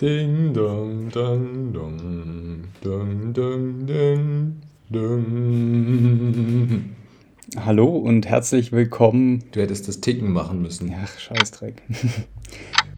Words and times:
Ding 0.00 0.52
dong 0.52 1.08
dong 1.08 1.72
dong 1.72 2.64
dong 2.82 3.32
dong 3.32 3.86
dong 3.86 4.56
dong. 4.90 6.24
Hallo 7.56 7.96
und 7.98 8.26
herzlich 8.26 8.72
willkommen. 8.72 9.44
Du 9.52 9.60
hättest 9.60 9.86
das 9.86 10.00
Ticken 10.00 10.32
machen 10.32 10.62
müssen. 10.62 10.92
Ach, 11.00 11.16
Scheißdreck. 11.16 11.80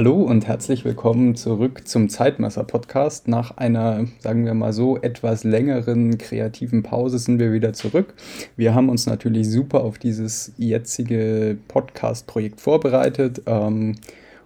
Hallo 0.00 0.22
und 0.22 0.46
herzlich 0.46 0.86
willkommen 0.86 1.34
zurück 1.34 1.86
zum 1.86 2.08
Zeitmesser-Podcast. 2.08 3.28
Nach 3.28 3.58
einer, 3.58 4.06
sagen 4.20 4.46
wir 4.46 4.54
mal 4.54 4.72
so, 4.72 4.96
etwas 4.96 5.44
längeren 5.44 6.16
kreativen 6.16 6.82
Pause 6.82 7.18
sind 7.18 7.38
wir 7.38 7.52
wieder 7.52 7.74
zurück. 7.74 8.14
Wir 8.56 8.74
haben 8.74 8.88
uns 8.88 9.04
natürlich 9.04 9.50
super 9.50 9.82
auf 9.82 9.98
dieses 9.98 10.54
jetzige 10.56 11.58
Podcast-Projekt 11.68 12.62
vorbereitet. 12.62 13.42
Ähm, 13.44 13.96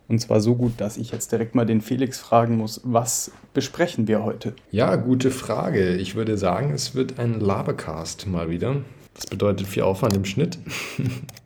und 0.09 0.19
zwar 0.19 0.41
so 0.41 0.57
gut, 0.57 0.73
dass 0.79 0.97
ich 0.97 1.13
jetzt 1.13 1.31
direkt 1.31 1.55
mal 1.55 1.67
den 1.67 1.83
Felix 1.83 2.19
fragen 2.19 2.57
muss, 2.57 2.81
was 2.83 3.31
besprechen 3.53 4.09
wir 4.09 4.25
heute? 4.25 4.57
Ja, 4.73 4.97
gute 4.97 5.31
Frage. 5.31 5.95
Ich 5.95 6.17
würde 6.17 6.37
sagen, 6.37 6.73
es 6.75 6.97
wird 6.97 7.21
ein 7.21 7.39
Labercast 7.39 8.27
mal 8.27 8.51
wieder. 8.51 8.79
Das 9.15 9.27
bedeutet 9.27 9.69
viel 9.69 9.85
Aufwand 9.85 10.17
im 10.17 10.25
Schnitt. 10.25 10.59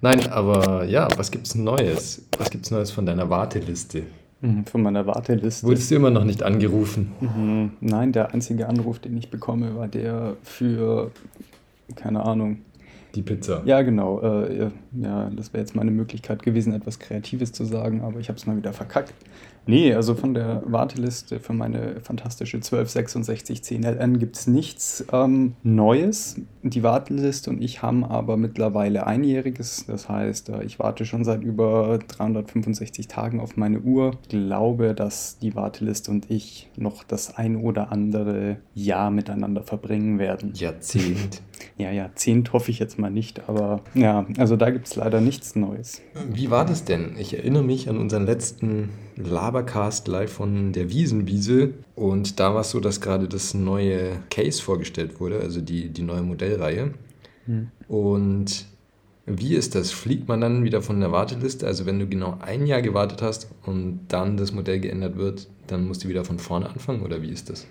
Nein, 0.00 0.28
aber 0.30 0.84
ja, 0.84 1.08
was 1.16 1.30
gibt's 1.30 1.54
Neues? 1.54 2.22
Was 2.38 2.50
gibt's 2.50 2.70
Neues 2.70 2.90
von 2.90 3.04
deiner 3.06 3.28
Warteliste? 3.30 4.04
Mhm, 4.40 4.64
Von 4.66 4.82
meiner 4.82 5.04
Warteliste. 5.06 5.66
Wurdest 5.66 5.90
du 5.90 5.96
immer 5.96 6.10
noch 6.10 6.22
nicht 6.24 6.42
angerufen? 6.44 7.12
Mhm. 7.20 7.72
Nein, 7.80 8.12
der 8.12 8.32
einzige 8.32 8.68
Anruf, 8.68 9.00
den 9.00 9.16
ich 9.16 9.30
bekomme, 9.30 9.74
war 9.76 9.88
der 9.88 10.36
für, 10.44 11.10
keine 11.96 12.24
Ahnung. 12.24 12.58
Die 13.14 13.22
Pizza. 13.22 13.62
Ja, 13.64 13.82
genau. 13.82 14.20
Äh, 14.20 14.70
ja, 15.00 15.30
das 15.30 15.52
wäre 15.52 15.62
jetzt 15.62 15.74
meine 15.74 15.90
Möglichkeit 15.90 16.42
gewesen, 16.42 16.74
etwas 16.74 16.98
Kreatives 16.98 17.52
zu 17.52 17.64
sagen, 17.64 18.02
aber 18.02 18.20
ich 18.20 18.28
habe 18.28 18.38
es 18.38 18.46
mal 18.46 18.56
wieder 18.56 18.72
verkackt. 18.72 19.14
Nee, 19.68 19.92
also 19.92 20.14
von 20.14 20.32
der 20.32 20.62
Warteliste 20.64 21.40
für 21.40 21.52
meine 21.52 22.00
fantastische 22.00 22.56
126610 22.56 23.82
LN 23.82 24.18
gibt 24.18 24.36
es 24.36 24.46
nichts 24.46 25.04
ähm, 25.12 25.56
Neues. 25.62 26.40
Die 26.62 26.82
Warteliste 26.82 27.50
und 27.50 27.62
ich 27.62 27.82
haben 27.82 28.02
aber 28.02 28.38
mittlerweile 28.38 29.06
einjähriges. 29.06 29.84
Das 29.86 30.08
heißt, 30.08 30.48
äh, 30.48 30.64
ich 30.64 30.78
warte 30.78 31.04
schon 31.04 31.22
seit 31.22 31.42
über 31.42 31.98
365 31.98 33.08
Tagen 33.08 33.40
auf 33.40 33.58
meine 33.58 33.80
Uhr. 33.80 34.12
Ich 34.22 34.28
glaube, 34.30 34.94
dass 34.94 35.38
die 35.38 35.54
Warteliste 35.54 36.10
und 36.12 36.30
ich 36.30 36.70
noch 36.76 37.04
das 37.04 37.36
ein 37.36 37.56
oder 37.56 37.92
andere 37.92 38.56
Jahr 38.74 39.10
miteinander 39.10 39.62
verbringen 39.62 40.18
werden. 40.18 40.52
Jahrzehnt. 40.54 41.42
Ja, 41.76 41.90
Jahrzehnt 41.90 42.52
hoffe 42.52 42.70
ich 42.70 42.78
jetzt 42.78 42.98
mal 42.98 43.10
nicht, 43.10 43.48
aber 43.48 43.82
ja, 43.94 44.26
also 44.38 44.56
da 44.56 44.70
gibt 44.70 44.86
es 44.86 44.96
leider 44.96 45.20
nichts 45.20 45.56
Neues. 45.56 46.02
Wie 46.32 46.50
war 46.50 46.64
das 46.64 46.84
denn? 46.84 47.16
Ich 47.18 47.34
erinnere 47.34 47.62
mich 47.62 47.88
an 47.88 47.98
unseren 47.98 48.26
letzten 48.26 48.90
Labercast 49.16 50.08
live 50.08 50.32
von 50.32 50.72
der 50.72 50.90
Wiesenwiese 50.90 51.74
und 51.94 52.40
da 52.40 52.54
war 52.54 52.60
es 52.62 52.70
so, 52.70 52.80
dass 52.80 53.00
gerade 53.00 53.28
das 53.28 53.54
neue 53.54 54.20
Case 54.30 54.62
vorgestellt 54.62 55.20
wurde, 55.20 55.40
also 55.40 55.60
die, 55.60 55.88
die 55.88 56.02
neue 56.02 56.22
Modellreihe. 56.22 56.92
Und 57.88 58.66
wie 59.26 59.54
ist 59.54 59.74
das? 59.74 59.90
Fliegt 59.90 60.28
man 60.28 60.40
dann 60.40 60.64
wieder 60.64 60.82
von 60.82 61.00
der 61.00 61.12
Warteliste? 61.12 61.66
Also 61.66 61.86
wenn 61.86 61.98
du 61.98 62.06
genau 62.06 62.38
ein 62.40 62.66
Jahr 62.66 62.82
gewartet 62.82 63.22
hast 63.22 63.48
und 63.64 64.00
dann 64.08 64.36
das 64.36 64.52
Modell 64.52 64.80
geändert 64.80 65.16
wird, 65.16 65.48
dann 65.66 65.86
musst 65.86 66.04
du 66.04 66.08
wieder 66.08 66.24
von 66.24 66.38
vorne 66.38 66.68
anfangen 66.68 67.02
oder 67.02 67.22
wie 67.22 67.30
ist 67.30 67.50
das? 67.50 67.66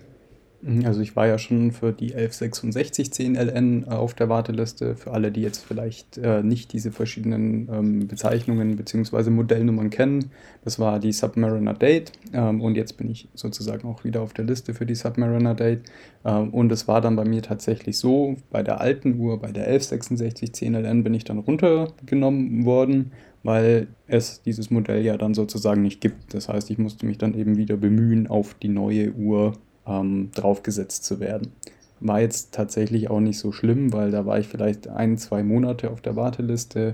Also 0.84 1.02
ich 1.02 1.16
war 1.16 1.28
ja 1.28 1.38
schon 1.38 1.72
für 1.72 1.94
die 1.94 2.14
116610 2.14 3.36
LN 3.36 3.88
auf 3.88 4.16
der 4.16 4.28
Warteliste. 4.28 4.96
Für 4.96 5.12
alle, 5.12 5.32
die 5.32 5.42
jetzt 5.42 5.64
vielleicht 5.64 6.18
äh, 6.18 6.42
nicht 6.42 6.74
diese 6.74 6.92
verschiedenen 6.92 7.70
ähm, 7.72 8.08
Bezeichnungen 8.08 8.76
bzw. 8.76 9.30
Modellnummern 9.30 9.92
kennen. 9.92 10.32
Das 10.64 10.80
war 10.80 11.00
die 11.00 11.12
Submariner 11.12 11.76
Date 11.76 12.12
ähm, 12.34 12.62
und 12.62 12.76
jetzt 12.76 12.98
bin 12.98 13.10
ich 13.10 13.30
sozusagen 13.36 13.88
auch 13.88 14.04
wieder 14.04 14.22
auf 14.22 14.34
der 14.34 14.46
Liste 14.46 14.74
für 14.74 14.88
die 14.88 14.96
Submariner 14.96 15.54
Date. 15.54 15.82
Ähm, 16.26 16.50
und 16.50 16.72
es 16.72 16.88
war 16.88 17.02
dann 17.02 17.16
bei 17.16 17.26
mir 17.26 17.44
tatsächlich 17.44 18.00
so, 18.00 18.38
bei 18.50 18.64
der 18.64 18.82
alten 18.82 19.20
Uhr, 19.20 19.40
bei 19.40 19.52
der 19.52 19.68
116610 19.68 20.74
LN 20.74 21.04
bin 21.04 21.14
ich 21.14 21.24
dann 21.24 21.38
runtergenommen 21.38 22.66
worden, 22.66 23.12
weil 23.44 23.88
es 24.08 24.42
dieses 24.42 24.72
Modell 24.72 25.06
ja 25.06 25.18
dann 25.18 25.36
sozusagen 25.36 25.84
nicht 25.84 26.02
gibt. 26.02 26.34
Das 26.34 26.50
heißt, 26.50 26.72
ich 26.72 26.80
musste 26.80 27.06
mich 27.06 27.20
dann 27.20 27.36
eben 27.36 27.58
wieder 27.58 27.78
bemühen, 27.78 28.26
auf 28.26 28.56
die 28.56 28.70
neue 28.70 29.14
Uhr 29.14 29.54
ähm, 29.88 30.32
draufgesetzt 30.34 31.06
zu 31.06 31.20
werden. 31.20 31.52
War 32.00 32.22
jetzt 32.22 32.54
tatsächlich 32.54 33.10
auch 33.10 33.20
nicht 33.20 33.40
so 33.40 33.52
schlimm, 33.52 33.92
weil 33.94 34.12
da 34.12 34.26
war 34.26 34.40
ich 34.40 34.48
vielleicht 34.48 34.88
ein, 34.88 35.18
zwei 35.18 35.44
Monate 35.44 35.90
auf 35.90 36.02
der 36.02 36.16
Warteliste. 36.16 36.94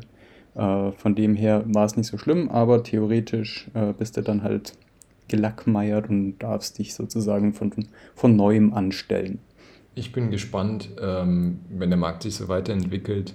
Äh, 0.55 0.91
von 0.91 1.15
dem 1.15 1.35
her 1.35 1.63
war 1.67 1.85
es 1.85 1.97
nicht 1.97 2.07
so 2.07 2.17
schlimm, 2.17 2.49
aber 2.49 2.83
theoretisch 2.83 3.69
äh, 3.73 3.93
bist 3.93 4.17
du 4.17 4.21
dann 4.21 4.43
halt 4.43 4.73
gelackmeiert 5.27 6.09
und 6.09 6.37
darfst 6.39 6.79
dich 6.79 6.93
sozusagen 6.93 7.53
von, 7.53 7.71
von 8.15 8.35
neuem 8.35 8.73
anstellen. 8.73 9.39
Ich 9.95 10.11
bin 10.11 10.31
gespannt, 10.31 10.89
ähm, 11.01 11.59
wenn 11.69 11.89
der 11.89 11.99
Markt 11.99 12.23
sich 12.23 12.35
so 12.35 12.47
weiterentwickelt, 12.47 13.33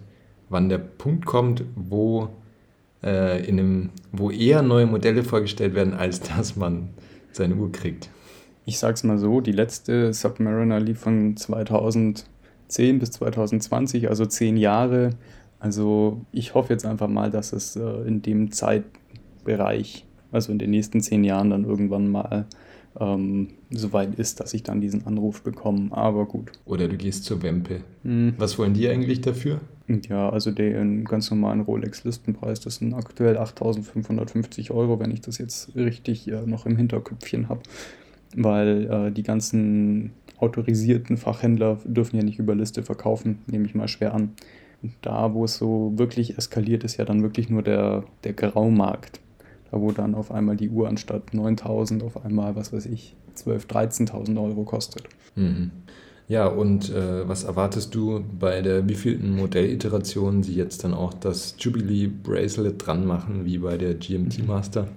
wann 0.49 0.69
der 0.69 0.79
Punkt 0.79 1.25
kommt, 1.25 1.65
wo, 1.77 2.31
äh, 3.03 3.45
in 3.47 3.59
einem, 3.59 3.91
wo 4.13 4.31
eher 4.31 4.63
neue 4.63 4.87
Modelle 4.87 5.23
vorgestellt 5.23 5.75
werden, 5.75 5.95
als 5.95 6.21
dass 6.21 6.57
man 6.57 6.91
seine 7.33 7.55
Uhr 7.55 7.71
kriegt. 7.71 8.11
Ich 8.69 8.79
sag's 8.79 9.03
mal 9.03 9.17
so, 9.17 9.41
die 9.41 9.53
letzte 9.53 10.13
Submariner 10.13 10.79
lief 10.79 10.99
von 10.99 11.39
2010 11.39 12.99
bis 12.99 13.13
2020, 13.13 14.11
also 14.11 14.27
zehn 14.27 14.59
Jahre. 14.59 15.13
Also 15.59 16.21
ich 16.33 16.53
hoffe 16.53 16.75
jetzt 16.75 16.85
einfach 16.85 17.09
mal, 17.09 17.31
dass 17.31 17.55
es 17.55 17.77
äh, 17.77 18.07
in 18.07 18.21
dem 18.21 18.53
Zeitbereich, 18.53 20.05
also 20.33 20.53
in 20.53 20.59
den 20.59 20.69
nächsten 20.69 21.01
zehn 21.01 21.25
Jahren 21.25 21.49
dann 21.49 21.65
irgendwann 21.65 22.11
mal 22.11 22.45
ähm, 23.01 23.49
soweit 23.71 24.17
ist, 24.17 24.39
dass 24.39 24.53
ich 24.53 24.65
dann 24.65 24.83
diesen 24.83 25.07
Anruf 25.07 25.41
bekomme. 25.43 25.89
Aber 25.93 26.27
gut. 26.27 26.53
Oder 26.67 26.89
du 26.89 26.99
gehst 26.99 27.25
zur 27.25 27.43
Wempe. 27.43 27.81
Hm. 28.03 28.35
Was 28.37 28.59
wollen 28.59 28.75
die 28.75 28.87
eigentlich 28.87 29.23
dafür? 29.23 29.63
Ja, 30.11 30.29
also 30.29 30.51
den 30.51 31.07
ganz 31.07 31.31
normalen 31.31 31.63
Rolex-Listenpreis, 31.63 32.61
das 32.61 32.77
sind 32.77 32.93
aktuell 32.93 33.39
8.550 33.39 34.71
Euro, 34.73 35.01
wenn 35.01 35.11
ich 35.11 35.23
das 35.23 35.39
jetzt 35.39 35.75
richtig 35.75 36.29
äh, 36.29 36.43
noch 36.45 36.67
im 36.67 36.77
Hinterköpfchen 36.77 37.49
habe. 37.49 37.63
Weil 38.37 38.91
äh, 38.91 39.13
die 39.13 39.23
ganzen 39.23 40.13
autorisierten 40.39 41.17
Fachhändler 41.17 41.79
dürfen 41.85 42.17
ja 42.17 42.23
nicht 42.23 42.39
über 42.39 42.55
Liste 42.55 42.83
verkaufen, 42.83 43.39
nehme 43.47 43.67
ich 43.67 43.75
mal 43.75 43.89
schwer 43.89 44.15
an. 44.15 44.31
Und 44.83 44.93
da, 45.03 45.35
wo 45.35 45.45
es 45.45 45.57
so 45.57 45.93
wirklich 45.97 46.39
eskaliert, 46.39 46.85
ist 46.85 46.97
ja 46.97 47.05
dann 47.05 47.23
wirklich 47.23 47.51
nur 47.51 47.63
der, 47.63 48.05
der 48.25 48.33
Graumarkt. 48.33 49.21
Da, 49.71 49.81
wo 49.81 49.91
dann 49.93 50.15
auf 50.15 50.31
einmal 50.31 50.57
die 50.57 50.71
Uhr 50.71 50.89
anstatt 50.89 51.35
9000 51.35 52.03
auf 52.03 52.25
einmal, 52.25 52.57
was 52.57 52.73
weiß 52.73 52.87
ich, 52.87 53.17
12.000, 53.37 54.11
13.000 54.11 54.43
Euro 54.43 54.65
kostet. 54.65 55.05
Mhm. 55.35 55.71
Ja, 56.29 56.47
und 56.47 56.91
äh, 56.91 57.27
was 57.27 57.45
erwartest 57.45 57.95
du 57.95 58.23
bei 58.39 58.61
der 58.61 58.87
wievielten 58.87 59.35
Modelliteration 59.35 60.43
sie 60.43 60.55
jetzt 60.55 60.85
dann 60.85 60.93
auch 60.93 61.15
das 61.15 61.55
Jubilee 61.59 62.07
Bracelet 62.07 62.87
dran 62.87 63.07
machen, 63.07 63.47
wie 63.47 63.59
bei 63.59 63.79
der 63.79 63.95
GMT 63.95 64.47
Master? 64.47 64.89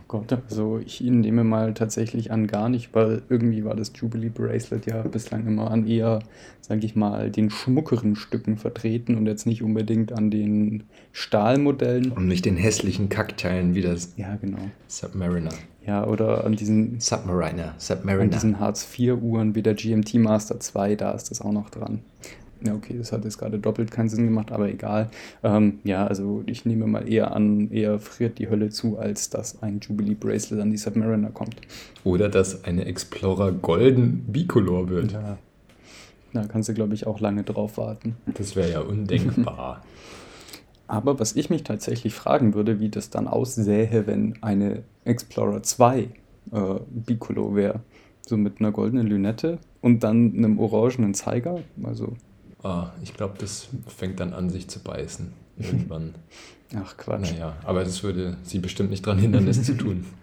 Oh 0.00 0.04
Gott, 0.08 0.38
also 0.50 0.78
ich 0.78 1.00
nehme 1.00 1.44
mal 1.44 1.74
tatsächlich 1.74 2.30
an 2.30 2.46
gar 2.46 2.68
nicht, 2.68 2.94
weil 2.94 3.22
irgendwie 3.28 3.64
war 3.64 3.74
das 3.74 3.92
Jubilee 3.94 4.28
Bracelet 4.28 4.86
ja 4.86 5.02
bislang 5.02 5.46
immer 5.46 5.70
an 5.70 5.86
eher, 5.86 6.20
sage 6.60 6.84
ich 6.84 6.96
mal, 6.96 7.30
den 7.30 7.50
schmuckeren 7.50 8.16
Stücken 8.16 8.56
vertreten 8.56 9.16
und 9.16 9.26
jetzt 9.26 9.46
nicht 9.46 9.62
unbedingt 9.62 10.12
an 10.12 10.30
den 10.30 10.84
Stahlmodellen. 11.12 12.12
Und 12.12 12.26
nicht 12.28 12.44
den 12.44 12.56
hässlichen 12.56 13.08
Kackteilen 13.08 13.74
wie 13.74 13.82
das 13.82 14.14
Ja, 14.16 14.36
genau. 14.36 14.58
Submariner. 14.88 15.50
Ja, 15.86 16.06
oder 16.06 16.44
an 16.44 16.54
diesen, 16.54 17.00
Submariner. 17.00 17.68
an 17.68 17.74
Submariner. 17.78 18.30
diesen 18.30 18.60
Hartz-IV-Uhren 18.60 19.54
wie 19.54 19.62
der 19.62 19.74
GMT 19.74 20.14
Master 20.14 20.60
2, 20.60 20.94
da 20.94 21.10
ist 21.12 21.30
das 21.30 21.40
auch 21.40 21.52
noch 21.52 21.70
dran. 21.70 22.00
Ja, 22.64 22.74
okay, 22.74 22.96
das 22.96 23.12
hat 23.12 23.24
jetzt 23.24 23.38
gerade 23.38 23.58
doppelt 23.58 23.90
keinen 23.90 24.08
Sinn 24.08 24.24
gemacht, 24.24 24.52
aber 24.52 24.68
egal. 24.68 25.10
Ähm, 25.42 25.80
ja, 25.84 26.06
also 26.06 26.42
ich 26.46 26.64
nehme 26.64 26.86
mal 26.86 27.08
eher 27.08 27.34
an, 27.34 27.70
eher 27.70 27.98
friert 27.98 28.38
die 28.38 28.48
Hölle 28.48 28.70
zu, 28.70 28.98
als 28.98 29.30
dass 29.30 29.62
ein 29.62 29.80
Jubilee 29.80 30.14
Bracelet 30.14 30.60
an 30.62 30.70
die 30.70 30.76
Submariner 30.76 31.30
kommt. 31.30 31.56
Oder 32.04 32.28
dass 32.28 32.64
eine 32.64 32.84
Explorer 32.84 33.52
golden 33.52 34.24
bicolor 34.28 34.88
wird. 34.88 35.12
Ja. 35.12 35.38
Da 36.32 36.44
kannst 36.44 36.68
du, 36.68 36.74
glaube 36.74 36.94
ich, 36.94 37.06
auch 37.06 37.20
lange 37.20 37.42
drauf 37.42 37.76
warten. 37.76 38.16
Das 38.34 38.56
wäre 38.56 38.70
ja 38.70 38.80
undenkbar. 38.80 39.82
Aber 40.86 41.18
was 41.18 41.36
ich 41.36 41.50
mich 41.50 41.62
tatsächlich 41.62 42.14
fragen 42.14 42.54
würde, 42.54 42.80
wie 42.80 42.88
das 42.88 43.10
dann 43.10 43.26
aussähe, 43.28 44.06
wenn 44.06 44.34
eine 44.42 44.82
Explorer 45.04 45.62
2 45.62 46.00
äh, 46.00 46.08
Bicolor 46.90 47.54
wäre. 47.54 47.80
So 48.26 48.36
mit 48.36 48.60
einer 48.60 48.72
goldenen 48.72 49.06
Lünette 49.06 49.58
und 49.80 50.04
dann 50.04 50.34
einem 50.36 50.58
orangenen 50.58 51.14
Zeiger. 51.14 51.60
Also, 51.82 52.14
ah, 52.62 52.90
ich 53.02 53.14
glaube, 53.14 53.34
das 53.38 53.68
fängt 53.86 54.20
dann 54.20 54.32
an, 54.32 54.50
sich 54.50 54.68
zu 54.68 54.80
beißen. 54.80 55.32
irgendwann. 55.58 56.14
Ach 56.74 56.96
Quatsch. 56.96 57.32
Naja, 57.32 57.56
aber 57.64 57.84
das 57.84 58.02
würde 58.02 58.36
sie 58.42 58.58
bestimmt 58.58 58.90
nicht 58.90 59.06
daran 59.06 59.18
hindern, 59.18 59.46
das 59.46 59.62
zu 59.62 59.76
tun. 59.76 60.06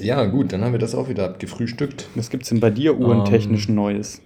Ja, 0.00 0.24
gut, 0.24 0.52
dann 0.52 0.64
haben 0.64 0.72
wir 0.72 0.80
das 0.80 0.96
auch 0.96 1.08
wieder 1.08 1.24
abgefrühstückt. 1.24 2.08
Was 2.16 2.28
gibt 2.28 2.42
es 2.42 2.48
denn 2.48 2.58
bei 2.58 2.70
dir 2.70 2.98
uhrentechnisch 2.98 3.68
um, 3.68 3.76
Neues? 3.76 4.20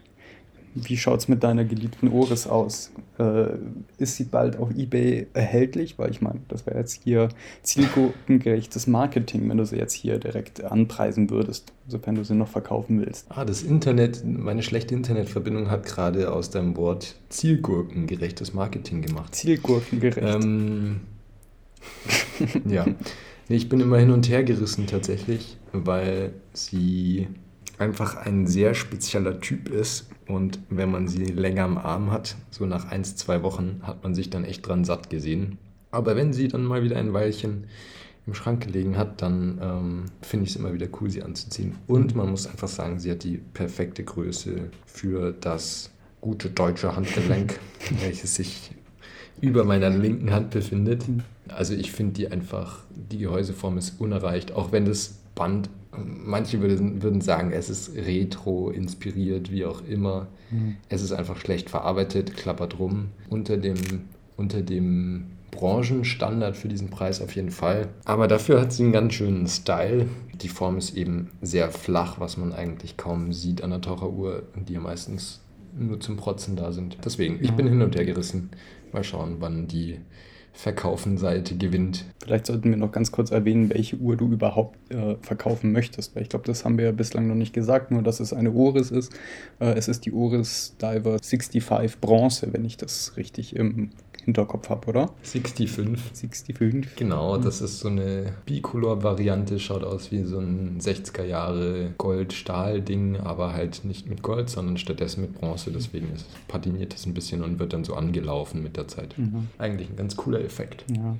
Wie 0.74 0.96
schaut 0.96 1.20
es 1.20 1.28
mit 1.28 1.42
deiner 1.42 1.64
geliebten 1.64 2.08
Oris 2.08 2.46
aus? 2.46 2.90
Äh, 3.18 3.56
ist 3.98 4.16
sie 4.16 4.24
bald 4.24 4.58
auf 4.58 4.70
Ebay 4.76 5.26
erhältlich? 5.34 5.98
Weil 5.98 6.10
ich 6.10 6.20
meine, 6.20 6.40
das 6.48 6.66
wäre 6.66 6.78
jetzt 6.78 7.02
hier 7.02 7.28
zielgruppengerechtes 7.62 8.86
Marketing, 8.86 9.48
wenn 9.48 9.58
du 9.58 9.64
sie 9.64 9.76
jetzt 9.76 9.92
hier 9.92 10.18
direkt 10.18 10.64
anpreisen 10.64 11.30
würdest, 11.30 11.72
sofern 11.86 12.14
du 12.14 12.24
sie 12.24 12.34
noch 12.34 12.48
verkaufen 12.48 13.00
willst. 13.00 13.26
Ah, 13.28 13.44
das 13.44 13.62
Internet, 13.62 14.24
meine 14.24 14.62
schlechte 14.62 14.94
Internetverbindung 14.94 15.70
hat 15.70 15.84
gerade 15.84 16.32
aus 16.32 16.50
deinem 16.50 16.76
Wort 16.76 17.16
zielgurkengerechtes 17.28 18.54
Marketing 18.54 19.02
gemacht. 19.02 19.34
Zielgurkengerecht. 19.34 20.18
Ähm, 20.22 21.00
ja. 22.66 22.86
Nee, 23.48 23.56
ich 23.56 23.68
bin 23.68 23.80
immer 23.80 23.98
hin 23.98 24.10
und 24.10 24.28
her 24.28 24.44
gerissen 24.44 24.86
tatsächlich, 24.86 25.56
weil 25.72 26.32
sie 26.52 27.28
einfach 27.78 28.16
ein 28.16 28.46
sehr 28.46 28.74
spezieller 28.74 29.40
Typ 29.40 29.68
ist 29.68 30.10
und 30.26 30.60
wenn 30.68 30.90
man 30.90 31.08
sie 31.08 31.24
länger 31.24 31.64
am 31.64 31.78
Arm 31.78 32.10
hat, 32.10 32.36
so 32.50 32.66
nach 32.66 32.90
ein, 32.90 33.04
zwei 33.04 33.42
Wochen, 33.42 33.80
hat 33.82 34.02
man 34.02 34.14
sich 34.14 34.30
dann 34.30 34.44
echt 34.44 34.66
dran 34.66 34.84
satt 34.84 35.10
gesehen. 35.10 35.58
Aber 35.90 36.16
wenn 36.16 36.32
sie 36.32 36.48
dann 36.48 36.64
mal 36.64 36.82
wieder 36.82 36.96
ein 36.96 37.12
Weilchen 37.12 37.64
im 38.26 38.34
Schrank 38.34 38.66
gelegen 38.66 38.98
hat, 38.98 39.22
dann 39.22 39.58
ähm, 39.62 40.04
finde 40.20 40.44
ich 40.44 40.50
es 40.50 40.56
immer 40.56 40.74
wieder 40.74 40.86
cool, 41.00 41.08
sie 41.08 41.22
anzuziehen. 41.22 41.76
Und 41.86 42.14
man 42.14 42.30
muss 42.30 42.46
einfach 42.46 42.68
sagen, 42.68 42.98
sie 42.98 43.10
hat 43.10 43.24
die 43.24 43.38
perfekte 43.38 44.04
Größe 44.04 44.70
für 44.84 45.32
das 45.32 45.90
gute 46.20 46.50
deutsche 46.50 46.94
Handgelenk, 46.94 47.58
welches 48.02 48.34
sich 48.34 48.72
über 49.40 49.64
meiner 49.64 49.88
linken 49.88 50.32
Hand 50.32 50.50
befindet. 50.50 51.04
Also 51.48 51.74
ich 51.74 51.92
finde 51.92 52.14
die 52.14 52.30
einfach, 52.30 52.80
die 52.90 53.18
Gehäuseform 53.18 53.78
ist 53.78 54.00
unerreicht, 54.00 54.52
auch 54.52 54.72
wenn 54.72 54.84
das 54.84 55.20
Band, 55.34 55.70
manche 56.04 56.60
würden, 56.60 57.02
würden 57.02 57.20
sagen, 57.20 57.52
es 57.52 57.70
ist 57.70 57.94
retro 57.94 58.70
inspiriert, 58.70 59.50
wie 59.50 59.64
auch 59.64 59.82
immer. 59.86 60.28
Mhm. 60.50 60.76
Es 60.88 61.02
ist 61.02 61.12
einfach 61.12 61.36
schlecht 61.36 61.70
verarbeitet, 61.70 62.36
klappert 62.36 62.78
rum. 62.78 63.08
Unter 63.28 63.56
dem, 63.56 63.76
unter 64.36 64.62
dem 64.62 65.26
Branchenstandard 65.50 66.56
für 66.56 66.68
diesen 66.68 66.90
Preis 66.90 67.20
auf 67.20 67.34
jeden 67.34 67.50
Fall. 67.50 67.88
Aber 68.04 68.28
dafür 68.28 68.60
hat 68.60 68.72
sie 68.72 68.84
einen 68.84 68.92
ganz 68.92 69.14
schönen 69.14 69.46
Style. 69.46 70.06
Die 70.40 70.48
Form 70.48 70.78
ist 70.78 70.96
eben 70.96 71.30
sehr 71.42 71.70
flach, 71.70 72.20
was 72.20 72.36
man 72.36 72.52
eigentlich 72.52 72.96
kaum 72.96 73.32
sieht 73.32 73.62
an 73.62 73.70
der 73.70 73.80
Taucheruhr, 73.80 74.44
die 74.54 74.74
ja 74.74 74.80
meistens 74.80 75.40
nur 75.76 76.00
zum 76.00 76.16
Protzen 76.16 76.56
da 76.56 76.72
sind. 76.72 76.98
Deswegen, 77.04 77.38
ich 77.40 77.52
bin 77.52 77.66
hin 77.66 77.82
und 77.82 77.96
her 77.96 78.04
gerissen. 78.04 78.50
Mal 78.92 79.04
schauen, 79.04 79.36
wann 79.40 79.68
die 79.68 79.98
Verkaufen-Seite 80.52 81.56
gewinnt. 81.56 82.04
Vielleicht 82.22 82.46
sollten 82.46 82.70
wir 82.70 82.76
noch 82.76 82.90
ganz 82.90 83.12
kurz 83.12 83.30
erwähnen, 83.30 83.70
welche 83.70 83.96
Uhr 83.96 84.16
du 84.16 84.30
überhaupt 84.32 84.76
äh, 84.92 85.16
verkaufen 85.20 85.72
möchtest, 85.72 86.16
weil 86.16 86.24
ich 86.24 86.28
glaube, 86.28 86.46
das 86.46 86.64
haben 86.64 86.78
wir 86.78 86.86
ja 86.86 86.92
bislang 86.92 87.28
noch 87.28 87.34
nicht 87.34 87.52
gesagt, 87.52 87.90
nur 87.90 88.02
dass 88.02 88.20
es 88.20 88.32
eine 88.32 88.52
Oris 88.52 88.90
ist. 88.90 89.12
Äh, 89.60 89.74
es 89.74 89.88
ist 89.88 90.04
die 90.04 90.12
Oris 90.12 90.74
Diver 90.80 91.18
65 91.22 92.00
Bronze, 92.00 92.52
wenn 92.52 92.64
ich 92.64 92.76
das 92.76 93.16
richtig 93.16 93.54
im 93.54 93.90
Hinterkopf 94.28 94.68
habe, 94.68 94.88
oder? 94.88 95.10
65. 95.22 95.70
65. 96.54 96.96
Genau, 96.96 97.38
das 97.38 97.62
ist 97.62 97.80
so 97.80 97.88
eine 97.88 98.34
Bicolor-Variante, 98.44 99.58
schaut 99.58 99.84
aus 99.84 100.12
wie 100.12 100.22
so 100.24 100.38
ein 100.38 100.78
60er 100.80 101.24
Jahre 101.24 101.94
Gold-Stahl-Ding, 101.96 103.16
aber 103.16 103.54
halt 103.54 103.86
nicht 103.86 104.06
mit 104.06 104.22
Gold, 104.22 104.50
sondern 104.50 104.76
stattdessen 104.76 105.22
mit 105.22 105.32
Bronze. 105.32 105.70
Deswegen 105.70 106.12
ist, 106.14 106.26
patiniert 106.46 106.94
es 106.94 107.06
ein 107.06 107.14
bisschen 107.14 107.42
und 107.42 107.58
wird 107.58 107.72
dann 107.72 107.84
so 107.84 107.94
angelaufen 107.94 108.62
mit 108.62 108.76
der 108.76 108.86
Zeit. 108.86 109.16
Mhm. 109.16 109.48
Eigentlich 109.56 109.88
ein 109.88 109.96
ganz 109.96 110.14
cooler 110.14 110.40
Effekt. 110.40 110.84
Ja, 110.94 111.16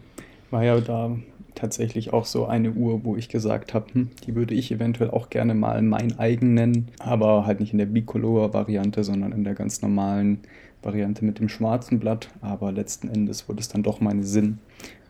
war 0.51 0.65
ja 0.65 0.79
da 0.79 1.17
tatsächlich 1.55 2.13
auch 2.13 2.27
so 2.27 2.45
eine 2.45 2.73
Uhr, 2.73 3.05
wo 3.05 3.17
ich 3.17 3.31
gesagt 3.31 3.73
habe, 3.73 3.87
hm, 3.93 4.11
die 4.27 4.35
würde 4.35 4.55
ich 4.55 4.71
eventuell 4.71 5.11
auch 5.11 5.31
gerne 5.31 5.55
mal 5.55 5.81
mein 5.81 6.19
eigen 6.19 6.53
nennen, 6.53 6.89
aber 6.99 7.47
halt 7.47 7.61
nicht 7.61 7.73
in 7.73 7.79
der 7.79 7.87
Bicolor-Variante, 7.87 9.03
sondern 9.03 9.33
in 9.33 9.45
der 9.45 9.55
ganz 9.55 9.81
normalen 9.81 10.41
Variante 10.83 11.25
mit 11.25 11.39
dem 11.39 11.49
schwarzen 11.49 11.99
Blatt, 11.99 12.29
aber 12.41 12.73
letzten 12.73 13.09
Endes 13.09 13.49
wurde 13.49 13.61
es 13.61 13.69
dann 13.69 13.83
doch 13.83 14.01
meine 14.01 14.25
Sinn. 14.25 14.59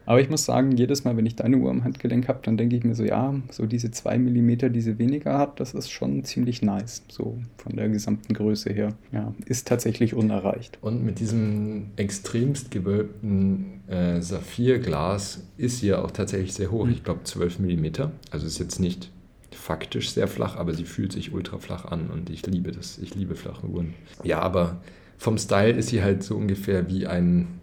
Aber 0.09 0.23
ich 0.23 0.31
muss 0.31 0.47
sagen, 0.47 0.73
jedes 0.73 1.05
Mal, 1.05 1.19
wenn 1.19 1.26
ich 1.26 1.37
deine 1.37 1.59
Uhr 1.59 1.70
am 1.70 1.85
Handgelenk 1.85 2.29
habe, 2.29 2.38
dann 2.43 2.56
denke 2.56 2.75
ich 2.75 2.82
mir 2.82 2.94
so, 2.94 3.05
ja, 3.05 3.35
so 3.50 3.67
diese 3.67 3.91
2 3.91 4.19
mm, 4.19 4.73
die 4.73 4.81
sie 4.81 4.99
weniger 4.99 5.37
hat, 5.37 5.61
das 5.61 5.75
ist 5.75 5.91
schon 5.91 6.25
ziemlich 6.25 6.62
nice, 6.62 7.03
so 7.09 7.37
von 7.59 7.76
der 7.76 7.91
gesamten 7.91 8.32
Größe 8.32 8.73
her. 8.73 8.94
Ja, 9.12 9.35
ist 9.44 9.69
tatsächlich 9.69 10.15
unerreicht. 10.15 10.79
Und 10.81 11.05
mit 11.05 11.19
diesem 11.20 11.88
extremst 11.97 12.70
gewölbten 12.70 13.82
äh, 13.87 14.23
Saphirglas 14.23 15.43
ist 15.59 15.81
sie 15.81 15.88
ja 15.88 16.03
auch 16.03 16.11
tatsächlich 16.11 16.55
sehr 16.55 16.70
hoch, 16.70 16.88
ich 16.88 17.05
glaube 17.05 17.25
12 17.25 17.59
mm. 17.59 17.87
Also 18.31 18.47
ist 18.47 18.59
jetzt 18.59 18.81
nicht 18.81 19.11
faktisch 19.50 20.12
sehr 20.12 20.26
flach, 20.26 20.56
aber 20.56 20.73
sie 20.73 20.85
fühlt 20.85 21.12
sich 21.12 21.35
ultra 21.35 21.59
flach 21.59 21.85
an 21.85 22.09
und 22.09 22.31
ich 22.31 22.47
liebe 22.47 22.73
das. 22.73 22.97
Ich 22.97 23.15
liebe 23.15 23.35
flache 23.35 23.67
Uhren. 23.67 23.93
Ja, 24.23 24.41
aber 24.41 24.81
vom 25.19 25.37
Style 25.37 25.73
ist 25.73 25.88
sie 25.88 26.03
halt 26.03 26.23
so 26.23 26.37
ungefähr 26.37 26.88
wie 26.88 27.06
ein 27.06 27.61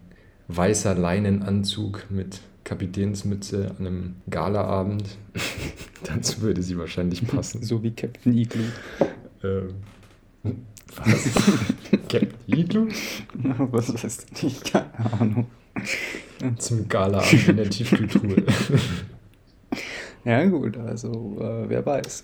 weißer 0.48 0.94
Leinenanzug 0.94 2.06
mit 2.10 2.40
Kapitänsmütze 2.64 3.74
an 3.78 3.86
einem 3.86 4.16
Galaabend. 4.28 5.04
Dazu 6.04 6.42
würde 6.42 6.62
sie 6.62 6.78
wahrscheinlich 6.78 7.26
passen. 7.26 7.62
So 7.62 7.82
wie 7.82 7.92
Captain 7.92 8.36
Igloo. 8.36 8.64
Ähm, 9.42 9.74
was? 10.96 11.34
Captain 12.08 12.34
Igloo? 12.46 12.88
Was 13.70 13.92
weiß 13.92 14.26
ich? 14.42 14.62
Keine 14.62 15.12
Ahnung. 15.18 15.46
Zum 16.58 16.88
Galaabend 16.88 17.48
in 17.48 17.56
der 17.56 17.70
Tiefkultur. 17.70 18.36
ja 20.24 20.44
gut, 20.44 20.76
also 20.76 21.36
äh, 21.40 21.68
wer 21.68 21.84
weiß. 21.84 22.22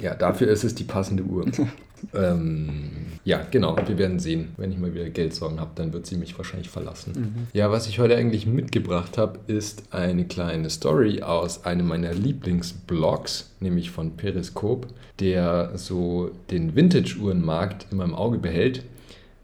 Ja, 0.00 0.14
dafür 0.14 0.48
ist 0.48 0.64
es 0.64 0.74
die 0.74 0.84
passende 0.84 1.22
Uhr. 1.22 1.46
ähm, 2.14 2.90
ja, 3.24 3.46
genau. 3.50 3.76
Wir 3.86 3.96
werden 3.96 4.18
sehen. 4.18 4.48
Wenn 4.56 4.72
ich 4.72 4.78
mal 4.78 4.92
wieder 4.92 5.08
Geldsorgen 5.08 5.60
habe, 5.60 5.70
dann 5.76 5.92
wird 5.92 6.06
sie 6.06 6.16
mich 6.16 6.36
wahrscheinlich 6.36 6.68
verlassen. 6.68 7.12
Mhm. 7.16 7.46
Ja, 7.52 7.70
was 7.70 7.88
ich 7.88 7.98
heute 7.98 8.16
eigentlich 8.16 8.46
mitgebracht 8.46 9.16
habe, 9.18 9.38
ist 9.46 9.84
eine 9.90 10.24
kleine 10.24 10.68
Story 10.70 11.22
aus 11.22 11.64
einem 11.64 11.86
meiner 11.86 12.12
Lieblingsblogs, 12.12 13.50
nämlich 13.60 13.90
von 13.90 14.16
Periscope, 14.16 14.88
der 15.20 15.72
so 15.76 16.30
den 16.50 16.74
Vintage-Uhrenmarkt 16.74 17.86
immer 17.92 18.04
im 18.04 18.14
Auge 18.14 18.38
behält 18.38 18.82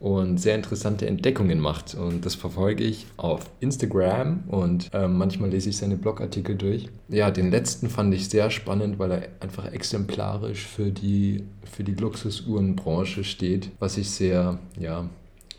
und 0.01 0.39
sehr 0.39 0.55
interessante 0.55 1.05
Entdeckungen 1.05 1.59
macht. 1.59 1.95
Und 1.95 2.25
das 2.25 2.35
verfolge 2.35 2.83
ich 2.83 3.05
auf 3.17 3.49
Instagram 3.59 4.43
und 4.47 4.89
äh, 4.93 5.07
manchmal 5.07 5.51
lese 5.51 5.69
ich 5.69 5.77
seine 5.77 5.95
Blogartikel 5.95 6.55
durch. 6.55 6.89
Ja, 7.07 7.29
den 7.29 7.51
letzten 7.51 7.87
fand 7.87 8.13
ich 8.13 8.27
sehr 8.27 8.49
spannend, 8.49 8.97
weil 8.99 9.11
er 9.11 9.27
einfach 9.39 9.71
exemplarisch 9.71 10.65
für 10.65 10.91
die, 10.91 11.43
für 11.71 11.83
die 11.83 11.93
Luxusuhrenbranche 11.93 13.23
steht, 13.23 13.69
was 13.79 13.97
ich 13.97 14.09
sehr, 14.09 14.59
ja, 14.79 15.07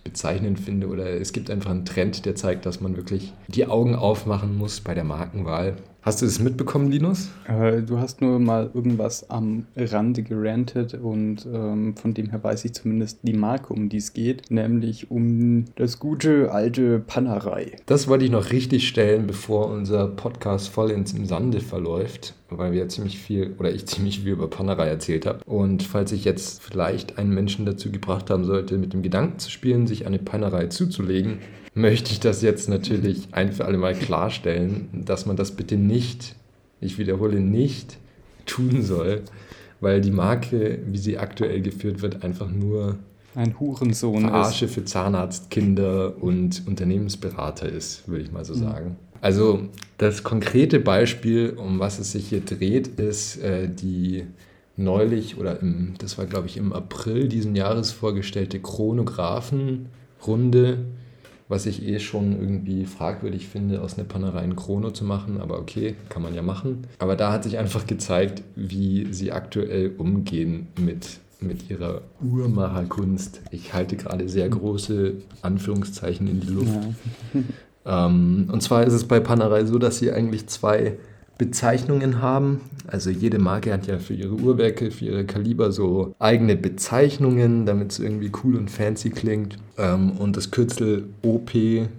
bezeichnend 0.05 0.59
finde. 0.59 0.89
Oder 0.89 1.21
es 1.21 1.33
gibt 1.33 1.49
einfach 1.49 1.71
einen 1.71 1.85
Trend, 1.85 2.25
der 2.27 2.35
zeigt, 2.35 2.67
dass 2.67 2.81
man 2.81 2.97
wirklich 2.97 3.33
die 3.47 3.67
Augen 3.67 3.95
aufmachen 3.95 4.59
muss 4.59 4.81
bei 4.81 4.95
der 4.95 5.05
Markenwahl. 5.05 5.77
Hast 6.05 6.21
du 6.21 6.27
das 6.27 6.41
mitbekommen, 6.41 6.91
Linus? 6.91 7.31
Äh, 7.47 7.81
du 7.83 8.01
hast 8.01 8.21
nur 8.21 8.41
mal 8.41 8.73
irgendwas 8.75 9.31
am 9.31 9.67
Rande 9.77 10.25
gerantet 10.25 10.95
und 10.95 11.47
ähm, 11.47 11.95
von 11.95 12.13
dem 12.13 12.31
her 12.31 12.43
weiß 12.43 12.65
ich 12.65 12.73
zumindest 12.73 13.21
die 13.23 13.33
Marke, 13.33 13.73
um 13.73 13.89
die 13.89 13.99
es 13.99 14.13
geht, 14.13 14.51
nämlich 14.51 15.13
um 15.13 15.67
das 15.77 16.01
gute 16.01 16.51
alte 16.51 16.99
Pannerei. 16.99 17.77
Das 17.87 18.09
wollte 18.09 18.25
ich 18.25 18.33
noch 18.33 18.51
richtig 18.51 18.89
stellen, 18.89 19.29
bevor 19.29 19.69
unser 19.69 20.09
Podcast 20.09 20.71
voll 20.71 20.91
ins 20.91 21.13
im 21.13 21.25
Sande 21.27 21.61
verläuft, 21.61 22.35
weil 22.51 22.73
wir 22.73 22.89
ziemlich 22.89 23.21
viel 23.21 23.55
oder 23.61 23.73
ich 23.73 23.87
ziemlich 23.93 24.23
viel 24.23 24.33
über 24.33 24.51
Pannerei 24.51 24.89
erzählt 24.89 25.25
habe. 25.25 25.39
Und 25.45 25.85
falls 25.85 26.11
ich 26.11 26.25
jetzt 26.25 26.65
vielleicht 26.65 27.17
einen 27.17 27.33
Menschen 27.33 27.65
dazu 27.65 27.93
gebracht 27.93 28.29
haben 28.29 28.45
sollte, 28.45 28.77
mit 28.77 28.93
dem 28.93 29.03
Gedanken 29.03 29.39
zu 29.39 29.53
spielen, 29.53 29.87
sich 29.87 30.05
eine 30.05 30.19
Pannerei 30.19 30.67
zuzulegen, 30.67 31.39
möchte 31.75 32.13
ich 32.13 32.21
das 32.21 32.43
jetzt 32.43 32.69
natürlich 32.69 33.29
ein 33.33 33.53
für 33.53 33.65
alle 33.65 33.79
Mal 33.79 33.95
klarstellen, 33.95 34.89
dass 35.05 35.27
man 35.27 35.37
das 35.37 35.53
bitte 35.53 35.77
nicht, 35.77 36.37
ich 36.81 36.99
wiederhole 36.99 37.41
nicht, 37.41 37.99
tun 38.47 38.83
soll, 38.83 39.23
weil 39.81 40.01
die 40.01 40.11
Marke, 40.11 40.81
wie 40.87 40.99
sie 40.99 41.19
aktuell 41.19 41.63
geführt 41.63 42.03
wird, 42.03 42.25
einfach 42.25 42.51
nur 42.51 42.99
ein 43.35 43.59
Hurensohn 43.59 44.23
Verarsche 44.23 44.67
ist. 44.67 44.75
für 44.75 44.85
Zahnarztkinder 44.85 46.23
und 46.23 46.67
Unternehmensberater 46.67 47.69
ist, 47.69 48.07
würde 48.07 48.25
ich 48.25 48.33
mal 48.33 48.45
so 48.45 48.55
mhm. 48.55 48.59
sagen. 48.59 48.97
Also 49.23 49.69
das 49.99 50.23
konkrete 50.23 50.81
Beispiel, 50.81 51.51
um 51.51 51.79
was 51.79 51.99
es 51.99 52.13
sich 52.13 52.29
hier 52.29 52.41
dreht, 52.41 52.89
ist 52.89 53.39
äh, 53.39 53.69
die 53.69 54.25
neulich 54.77 55.39
oder 55.39 55.61
im, 55.61 55.95
das 55.99 56.19
war 56.19 56.27
glaube 56.27 56.49
ich 56.49 56.57
im 56.57 56.73
April 56.73 57.29
diesen 57.29 57.55
Jahres 57.55 57.93
vorgestellte 57.93 58.59
Chronographenrunde 58.61 60.79
was 61.53 61.67
ich 61.67 61.87
eh 61.87 62.01
schon 62.01 62.33
irgendwie 62.33 62.87
fragwürdig 62.87 63.47
finde, 63.47 63.83
aus 63.83 63.99
einer 63.99 64.09
Pannerei 64.09 64.41
ein 64.41 64.57
Chrono 64.57 64.91
zu 64.91 65.05
machen, 65.05 65.39
aber 65.39 65.59
okay, 65.59 65.95
kann 66.09 66.23
man 66.23 66.35
ja 66.35 66.41
machen. 66.41 66.87
Aber 66.99 67.15
da 67.15 67.31
hat 67.31 67.45
sich 67.45 67.59
einfach 67.59 67.87
gezeigt, 67.87 68.43
wie 68.57 69.13
sie 69.13 69.33
aktuell 69.33 69.93
umgehen 69.99 70.69
mit, 70.81 71.21
mit 71.41 71.69
ihrer 71.69 72.01
Uhrmacherkunst. 72.23 73.43
Ich 73.51 73.75
halte 73.75 73.97
gerade 73.97 74.31
sehr 74.31 74.49
große 74.49 75.17
Anführungszeichen 75.43 76.27
in 76.27 76.41
die 76.41 76.49
Luft. 76.49 76.73
Ja. 77.85 78.07
Ähm, 78.07 78.49
und 78.51 78.63
zwar 78.63 78.85
ist 78.85 78.95
es 78.95 79.05
bei 79.05 79.21
Panerai 79.21 79.67
so, 79.67 79.79
dass 79.79 79.99
sie 79.99 80.11
eigentlich 80.11 80.47
zwei 80.47 80.97
Bezeichnungen 81.39 82.21
haben. 82.21 82.61
Also 82.87 83.11
jede 83.11 83.39
Marke 83.39 83.73
hat 83.73 83.87
ja 83.87 83.99
für 83.99 84.15
ihre 84.15 84.35
Uhrwerke, 84.35 84.91
für 84.91 85.07
ihre 85.07 85.25
Kaliber 85.25 85.73
so 85.73 86.15
eigene 86.19 86.57
Bezeichnungen, 86.57 87.67
damit 87.67 87.93
es 87.93 87.99
irgendwie 87.99 88.31
cool 88.45 88.57
und 88.57 88.71
fancy 88.71 89.11
klingt. 89.11 89.59
Ähm, 89.79 90.13
und 90.13 90.37
das 90.37 90.51
Kürzel 90.51 91.09
OP 91.23 91.51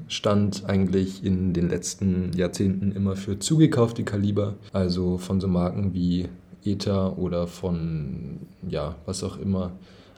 stand 0.07 0.63
eigentlich 0.65 1.23
in 1.23 1.53
den 1.53 1.69
letzten 1.69 2.31
Jahrzehnten 2.35 2.91
immer 2.91 3.15
für 3.15 3.39
zugekaufte 3.39 4.03
Kaliber. 4.03 4.55
Also 4.71 5.17
von 5.17 5.41
so 5.41 5.47
Marken 5.47 5.93
wie 5.93 6.27
ETA 6.65 7.09
oder 7.09 7.47
von, 7.47 8.39
ja, 8.67 8.95
was 9.05 9.23
auch 9.23 9.37
immer 9.39 9.71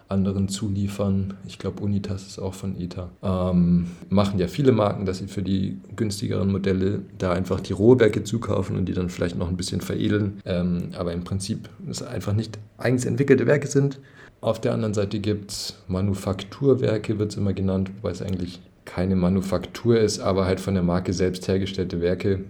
anderen 0.08 0.48
zuliefern. 0.48 1.34
Ich 1.48 1.58
glaube, 1.58 1.82
Unitas 1.82 2.28
ist 2.28 2.40
auch 2.40 2.54
von 2.54 2.80
ETA. 2.80 3.10
Ähm, 3.24 3.88
machen 4.10 4.40
ja 4.40 4.48
viele 4.48 4.72
Marken, 4.72 5.06
dass 5.06 5.18
sie 5.18 5.28
für 5.28 5.42
die 5.42 5.80
günstigeren 5.96 6.52
Modelle 6.52 7.02
da 7.18 7.32
einfach 7.32 7.60
die 7.60 7.74
Rohwerke 7.74 8.24
zukaufen 8.24 8.78
und 8.78 8.86
die 8.86 8.94
dann 8.94 9.10
vielleicht 9.10 9.38
noch 9.38 9.50
ein 9.50 9.58
bisschen 9.58 9.82
veredeln. 9.82 10.42
Ähm, 10.46 10.90
aber 10.98 11.14
im 11.14 11.24
Prinzip 11.24 11.70
es 11.90 12.04
einfach 12.04 12.34
nicht 12.34 12.60
eigens 12.78 13.06
entwickelte 13.06 13.48
Werke 13.48 13.68
sind. 13.68 14.00
Auf 14.42 14.62
der 14.62 14.74
anderen 14.74 14.94
Seite 14.94 15.20
gibt 15.20 15.52
es 15.52 15.76
Manufakturwerke, 15.88 17.18
wird 17.18 17.32
es 17.32 17.38
immer 17.38 17.54
genannt, 17.54 17.90
wobei 17.98 18.12
es 18.12 18.22
eigentlich 18.22 18.62
keine 18.86 19.16
Manufaktur 19.16 20.00
ist, 20.00 20.20
aber 20.20 20.46
halt 20.46 20.60
von 20.60 20.76
der 20.76 20.84
Marke 20.84 21.14
selbst 21.14 21.48
hergestellte 21.48 22.00
Werke, 22.02 22.42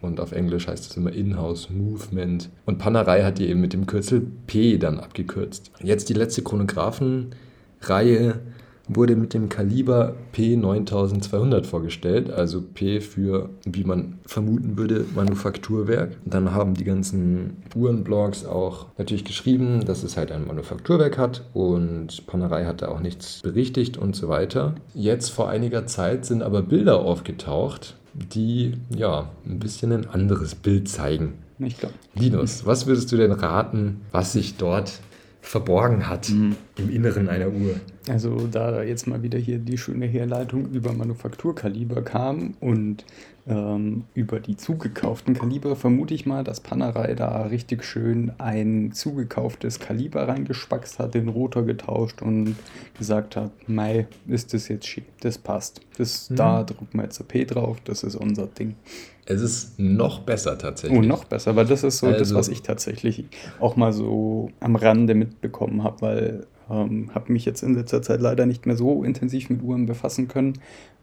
und 0.00 0.20
auf 0.20 0.32
Englisch 0.32 0.68
heißt 0.68 0.90
es 0.90 0.96
immer 0.96 1.12
In-House 1.12 1.70
Movement. 1.70 2.50
Und 2.66 2.78
Panerei 2.78 3.22
hat 3.22 3.38
die 3.38 3.48
eben 3.48 3.60
mit 3.60 3.72
dem 3.72 3.86
Kürzel 3.86 4.22
P 4.46 4.78
dann 4.78 5.00
abgekürzt. 5.00 5.70
Jetzt 5.82 6.08
die 6.08 6.14
letzte 6.14 6.42
Chronographenreihe 6.42 8.40
wurde 8.88 9.16
mit 9.16 9.34
dem 9.34 9.48
Kaliber 9.48 10.14
P9200 10.34 11.64
vorgestellt, 11.64 12.30
also 12.30 12.62
P 12.62 13.00
für, 13.00 13.50
wie 13.64 13.84
man 13.84 14.18
vermuten 14.24 14.78
würde, 14.78 15.04
Manufakturwerk. 15.14 16.16
Dann 16.24 16.52
haben 16.52 16.74
die 16.74 16.84
ganzen 16.84 17.58
Uhrenblogs 17.74 18.46
auch 18.46 18.86
natürlich 18.96 19.24
geschrieben, 19.24 19.84
dass 19.84 20.02
es 20.02 20.16
halt 20.16 20.32
ein 20.32 20.46
Manufakturwerk 20.46 21.18
hat 21.18 21.44
und 21.52 22.26
Panerei 22.26 22.64
hat 22.64 22.82
da 22.82 22.88
auch 22.88 23.00
nichts 23.00 23.42
berichtigt 23.42 23.98
und 23.98 24.16
so 24.16 24.28
weiter. 24.28 24.74
Jetzt 24.94 25.28
vor 25.28 25.48
einiger 25.48 25.86
Zeit 25.86 26.24
sind 26.24 26.42
aber 26.42 26.62
Bilder 26.62 27.00
aufgetaucht 27.00 27.97
die 28.14 28.74
ja 28.94 29.30
ein 29.46 29.58
bisschen 29.58 29.92
ein 29.92 30.08
anderes 30.08 30.54
Bild 30.54 30.88
zeigen. 30.88 31.34
Ich 31.58 31.78
glaube. 31.78 31.94
Linus, 32.14 32.66
was 32.66 32.86
würdest 32.86 33.10
du 33.12 33.16
denn 33.16 33.32
raten, 33.32 34.00
was 34.12 34.32
sich 34.32 34.56
dort 34.56 35.00
verborgen 35.40 36.08
hat 36.08 36.28
mhm. 36.28 36.56
im 36.76 36.90
Inneren 36.90 37.28
einer 37.28 37.48
Uhr? 37.48 37.80
Also 38.08 38.46
da 38.50 38.82
jetzt 38.82 39.06
mal 39.06 39.22
wieder 39.22 39.38
hier 39.38 39.58
die 39.58 39.78
schöne 39.78 40.06
Herleitung 40.06 40.70
über 40.70 40.92
Manufakturkaliber 40.92 42.02
kam 42.02 42.54
und 42.60 43.04
ähm, 43.48 44.04
über 44.14 44.40
die 44.40 44.56
zugekauften 44.56 45.34
Kaliber 45.34 45.74
vermute 45.74 46.12
ich 46.12 46.26
mal, 46.26 46.44
dass 46.44 46.60
Panerai 46.60 47.14
da 47.14 47.42
richtig 47.42 47.82
schön 47.82 48.32
ein 48.38 48.92
zugekauftes 48.92 49.80
Kaliber 49.80 50.28
reingespackst 50.28 50.98
hat, 50.98 51.14
den 51.14 51.28
Rotor 51.28 51.64
getauscht 51.64 52.20
und 52.20 52.56
gesagt 52.98 53.36
hat, 53.36 53.50
Mai, 53.66 54.06
ist 54.26 54.52
das 54.52 54.68
jetzt 54.68 54.86
schick, 54.86 55.06
das 55.20 55.38
passt. 55.38 55.80
Das, 55.96 56.28
mhm. 56.28 56.36
Da 56.36 56.62
drucken 56.62 56.98
wir 56.98 57.04
jetzt 57.04 57.26
P 57.26 57.44
drauf, 57.44 57.78
das 57.84 58.02
ist 58.02 58.16
unser 58.16 58.46
Ding. 58.46 58.76
Es 59.24 59.40
ist 59.40 59.78
noch 59.78 60.20
besser 60.20 60.58
tatsächlich. 60.58 60.98
Oh, 60.98 61.02
noch 61.02 61.24
besser, 61.24 61.56
weil 61.56 61.66
das 61.66 61.84
ist 61.84 61.98
so 61.98 62.06
also, 62.06 62.18
das, 62.18 62.34
was 62.34 62.48
ich 62.48 62.62
tatsächlich 62.62 63.24
auch 63.60 63.76
mal 63.76 63.92
so 63.92 64.50
am 64.60 64.76
Rande 64.76 65.14
mitbekommen 65.14 65.84
habe, 65.84 66.00
weil 66.00 66.46
ähm, 66.70 67.10
habe 67.14 67.32
mich 67.32 67.44
jetzt 67.44 67.62
in 67.62 67.74
letzter 67.74 68.02
Zeit 68.02 68.20
leider 68.20 68.46
nicht 68.46 68.66
mehr 68.66 68.76
so 68.76 69.04
intensiv 69.04 69.50
mit 69.50 69.62
Uhren 69.62 69.86
befassen 69.86 70.28
können, 70.28 70.54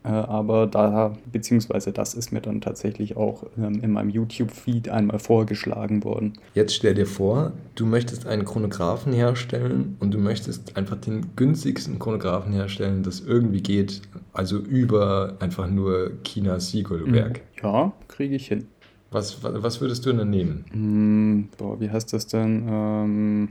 äh, 0.04 0.10
aber 0.10 0.68
da, 0.68 1.18
beziehungsweise 1.32 1.92
das 1.92 2.14
ist 2.14 2.32
mir 2.32 2.42
dann 2.42 2.62
tatsächlich 2.62 3.18
auch 3.18 3.46
ähm, 3.58 3.82
in 3.82 3.92
meinem 3.92 4.10
YouTube-Feed 4.10 4.90
einmal 4.90 5.18
vorgeschlagen 5.18 6.04
worden. 6.04 6.34
Jetzt 6.54 6.76
stell 6.76 6.94
dir 6.94 7.08
vor, 7.08 7.54
du 7.74 7.88
möchtest 7.88 8.28
einen 8.28 8.46
Chronographen 8.46 9.14
herstellen 9.14 9.98
und 10.00 10.14
du 10.14 10.20
möchtest 10.20 10.78
einfach 10.78 10.98
den 10.98 11.36
günstigsten 11.36 11.98
Chronographen 11.98 12.54
herstellen, 12.54 13.02
das 13.02 13.22
irgendwie 13.22 13.62
geht, 13.62 14.04
also 14.34 14.58
über 14.58 15.38
einfach 15.40 15.68
nur 15.68 16.12
China 16.24 16.60
Siegel-Werk. 16.60 17.42
Ja, 17.64 17.92
kriege 18.08 18.36
ich 18.36 18.48
hin. 18.48 18.68
Was, 19.10 19.44
was 19.44 19.82
würdest 19.82 20.06
du 20.06 20.14
denn 20.14 20.30
nehmen? 20.30 20.66
Hm, 20.72 21.50
boah, 21.58 21.80
wie 21.80 21.90
heißt 21.90 22.12
das 22.14 22.28
denn? 22.28 22.68
Ähm, 22.70 23.50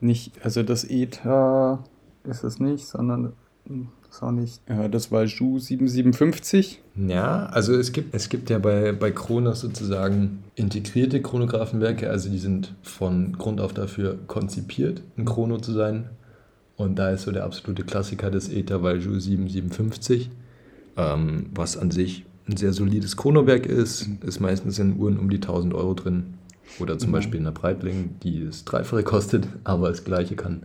nicht, 0.00 0.32
also 0.44 0.62
das 0.62 0.84
ETA 0.84 1.84
ist 2.24 2.44
es 2.44 2.60
nicht, 2.60 2.86
sondern 2.86 3.32
das 4.08 4.22
auch 4.22 4.30
nicht. 4.30 4.60
Ja, 4.68 4.88
das 4.88 5.12
war 5.12 5.24
Ju 5.24 5.58
757. 5.58 6.80
Ja, 6.96 7.46
also 7.46 7.74
es 7.74 7.92
gibt, 7.92 8.14
es 8.14 8.28
gibt 8.28 8.50
ja 8.50 8.58
bei, 8.58 8.92
bei 8.92 9.10
Kronos 9.10 9.60
sozusagen 9.60 10.42
integrierte 10.54 11.20
Chronographenwerke, 11.20 12.10
also 12.10 12.30
die 12.30 12.38
sind 12.38 12.74
von 12.82 13.32
Grund 13.32 13.60
auf 13.60 13.74
dafür 13.74 14.18
konzipiert, 14.26 15.02
ein 15.16 15.24
Chrono 15.24 15.58
zu 15.58 15.72
sein. 15.72 16.10
Und 16.76 16.98
da 16.98 17.10
ist 17.10 17.22
so 17.22 17.32
der 17.32 17.44
absolute 17.44 17.82
Klassiker 17.82 18.30
des 18.30 18.48
ETA 18.48 18.82
Valju 18.82 19.18
757, 19.18 20.30
ähm, 20.96 21.46
was 21.54 21.76
an 21.76 21.90
sich 21.90 22.24
ein 22.48 22.56
sehr 22.56 22.72
solides 22.72 23.16
Chronowerk 23.16 23.66
ist, 23.66 24.08
ist 24.24 24.40
meistens 24.40 24.78
in 24.78 24.98
Uhren 24.98 25.18
um 25.18 25.28
die 25.28 25.36
1000 25.36 25.74
Euro 25.74 25.94
drin. 25.94 26.37
Oder 26.80 26.98
zum 26.98 27.10
mhm. 27.10 27.14
Beispiel 27.14 27.38
in 27.38 27.44
der 27.44 27.52
Breitling, 27.52 28.16
die 28.22 28.44
das 28.44 28.64
Dreifache 28.64 29.02
kostet, 29.02 29.46
aber 29.64 29.88
das 29.88 30.04
Gleiche 30.04 30.36
kann. 30.36 30.62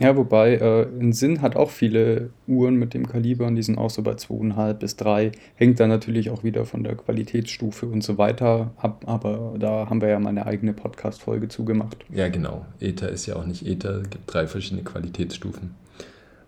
Ja, 0.00 0.16
wobei 0.16 0.54
äh, 0.54 0.86
ein 0.98 1.12
Sinn 1.12 1.42
hat 1.42 1.56
auch 1.56 1.68
viele 1.68 2.30
Uhren 2.46 2.76
mit 2.76 2.94
dem 2.94 3.06
Kaliber 3.06 3.46
und 3.46 3.56
die 3.56 3.62
sind 3.62 3.76
auch 3.76 3.90
so 3.90 4.00
bei 4.00 4.12
2,5 4.12 4.72
bis 4.74 4.96
3. 4.96 5.32
Hängt 5.56 5.78
dann 5.78 5.90
natürlich 5.90 6.30
auch 6.30 6.42
wieder 6.42 6.64
von 6.64 6.82
der 6.82 6.94
Qualitätsstufe 6.94 7.84
und 7.84 8.02
so 8.02 8.16
weiter 8.16 8.70
ab, 8.78 9.04
aber 9.06 9.56
da 9.58 9.90
haben 9.90 10.00
wir 10.00 10.08
ja 10.08 10.18
mal 10.18 10.30
eine 10.30 10.46
eigene 10.46 10.72
Podcast-Folge 10.72 11.48
zugemacht. 11.48 11.98
Ja, 12.10 12.30
genau. 12.30 12.64
Ether 12.80 13.10
ist 13.10 13.26
ja 13.26 13.36
auch 13.36 13.44
nicht 13.44 13.66
Ether, 13.66 14.00
es 14.00 14.08
gibt 14.08 14.32
drei 14.32 14.46
verschiedene 14.46 14.84
Qualitätsstufen. 14.84 15.74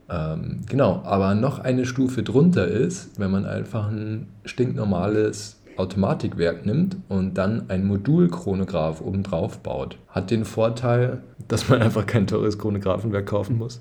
Ähm, 0.08 0.60
genau, 0.66 1.02
aber 1.04 1.34
noch 1.34 1.58
eine 1.58 1.84
Stufe 1.84 2.22
drunter 2.22 2.66
ist, 2.66 3.20
wenn 3.20 3.30
man 3.30 3.44
einfach 3.44 3.90
ein 3.90 4.28
stinknormales 4.46 5.61
Automatikwerk 5.76 6.66
nimmt 6.66 6.96
und 7.08 7.38
dann 7.38 7.70
ein 7.70 7.86
Modulchronograph 7.86 9.00
obendrauf 9.00 9.58
baut. 9.58 9.98
Hat 10.08 10.30
den 10.30 10.44
Vorteil, 10.44 11.22
dass 11.48 11.68
man 11.68 11.82
einfach 11.82 12.06
kein 12.06 12.26
teures 12.26 12.58
Chronographenwerk 12.58 13.26
kaufen 13.26 13.58
muss, 13.58 13.80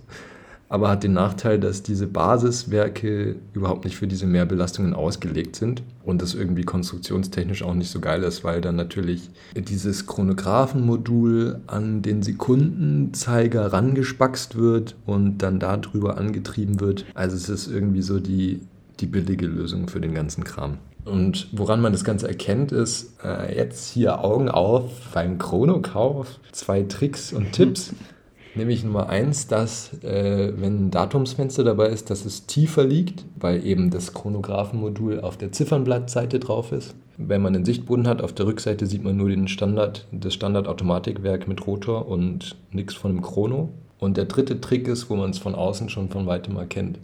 aber 0.71 0.89
hat 0.89 1.03
den 1.03 1.12
Nachteil, 1.12 1.60
dass 1.60 1.83
diese 1.83 2.07
Basiswerke 2.07 3.36
überhaupt 3.51 3.83
nicht 3.83 3.98
für 3.98 4.07
diese 4.07 4.25
Mehrbelastungen 4.25 4.93
ausgelegt 4.93 5.57
sind 5.57 5.83
und 6.05 6.21
das 6.21 6.33
irgendwie 6.33 6.63
konstruktionstechnisch 6.63 7.62
auch 7.62 7.74
nicht 7.74 7.91
so 7.91 8.00
geil 8.00 8.24
ist, 8.24 8.45
weil 8.45 8.62
dann 8.62 8.77
natürlich 8.77 9.29
dieses 9.53 10.07
Chronographenmodul 10.07 11.60
an 11.67 12.01
den 12.01 12.24
Sekundenzeiger 12.24 13.74
rangespackst 13.74 14.55
wird 14.55 14.95
und 15.05 15.39
dann 15.39 15.60
darüber 15.60 16.17
angetrieben 16.17 16.79
wird. 16.79 17.05
Also 17.15 17.36
es 17.36 17.50
ist 17.50 17.67
irgendwie 17.67 18.01
so 18.01 18.21
die, 18.21 18.62
die 19.01 19.07
billige 19.07 19.48
Lösung 19.48 19.89
für 19.89 20.00
den 20.00 20.13
ganzen 20.13 20.45
Kram. 20.45 20.77
Und 21.05 21.48
woran 21.51 21.81
man 21.81 21.93
das 21.93 22.03
Ganze 22.03 22.27
erkennt, 22.27 22.72
ist 22.72 23.17
äh, 23.24 23.55
jetzt 23.55 23.91
hier 23.91 24.24
Augen 24.24 24.50
auf 24.50 24.91
beim 25.13 25.38
Chronokauf. 25.38 26.39
Zwei 26.51 26.84
Tricks 26.84 27.34
und 27.34 27.51
Tipps. 27.53 27.93
Nämlich 28.53 28.84
Nummer 28.84 29.08
eins, 29.08 29.48
dass, 29.48 29.93
äh, 30.03 30.51
wenn 30.58 30.88
ein 30.88 30.91
Datumsfenster 30.91 31.63
dabei 31.63 31.88
ist, 31.88 32.10
dass 32.10 32.25
es 32.25 32.48
tiefer 32.48 32.84
liegt, 32.84 33.24
weil 33.39 33.65
eben 33.65 33.89
das 33.89 34.13
Chronographenmodul 34.13 35.22
auf 35.22 35.38
der 35.38 35.53
Ziffernblattseite 35.53 36.39
drauf 36.39 36.74
ist. 36.74 36.93
Wenn 37.17 37.41
man 37.41 37.53
den 37.53 37.63
Sichtboden 37.63 38.08
hat, 38.08 38.22
auf 38.22 38.34
der 38.34 38.48
Rückseite 38.48 38.88
sieht 38.88 39.03
man 39.03 39.15
nur 39.15 39.29
den 39.29 39.48
Standard, 39.48 40.05
das 40.12 40.34
Standardautomatikwerk 40.34 41.48
mit 41.48 41.65
Rotor 41.65 42.08
und 42.08 42.58
nichts 42.72 42.93
von 42.93 43.13
dem 43.13 43.22
Chrono. 43.22 43.70
Und 44.00 44.17
der 44.17 44.25
dritte 44.25 44.60
Trick 44.60 44.88
ist, 44.88 45.10
wo 45.10 45.15
man 45.15 45.29
es 45.29 45.38
von 45.38 45.55
außen 45.55 45.88
schon 45.88 46.10
von 46.10 46.25
weitem 46.25 46.58
erkennt, 46.58 47.00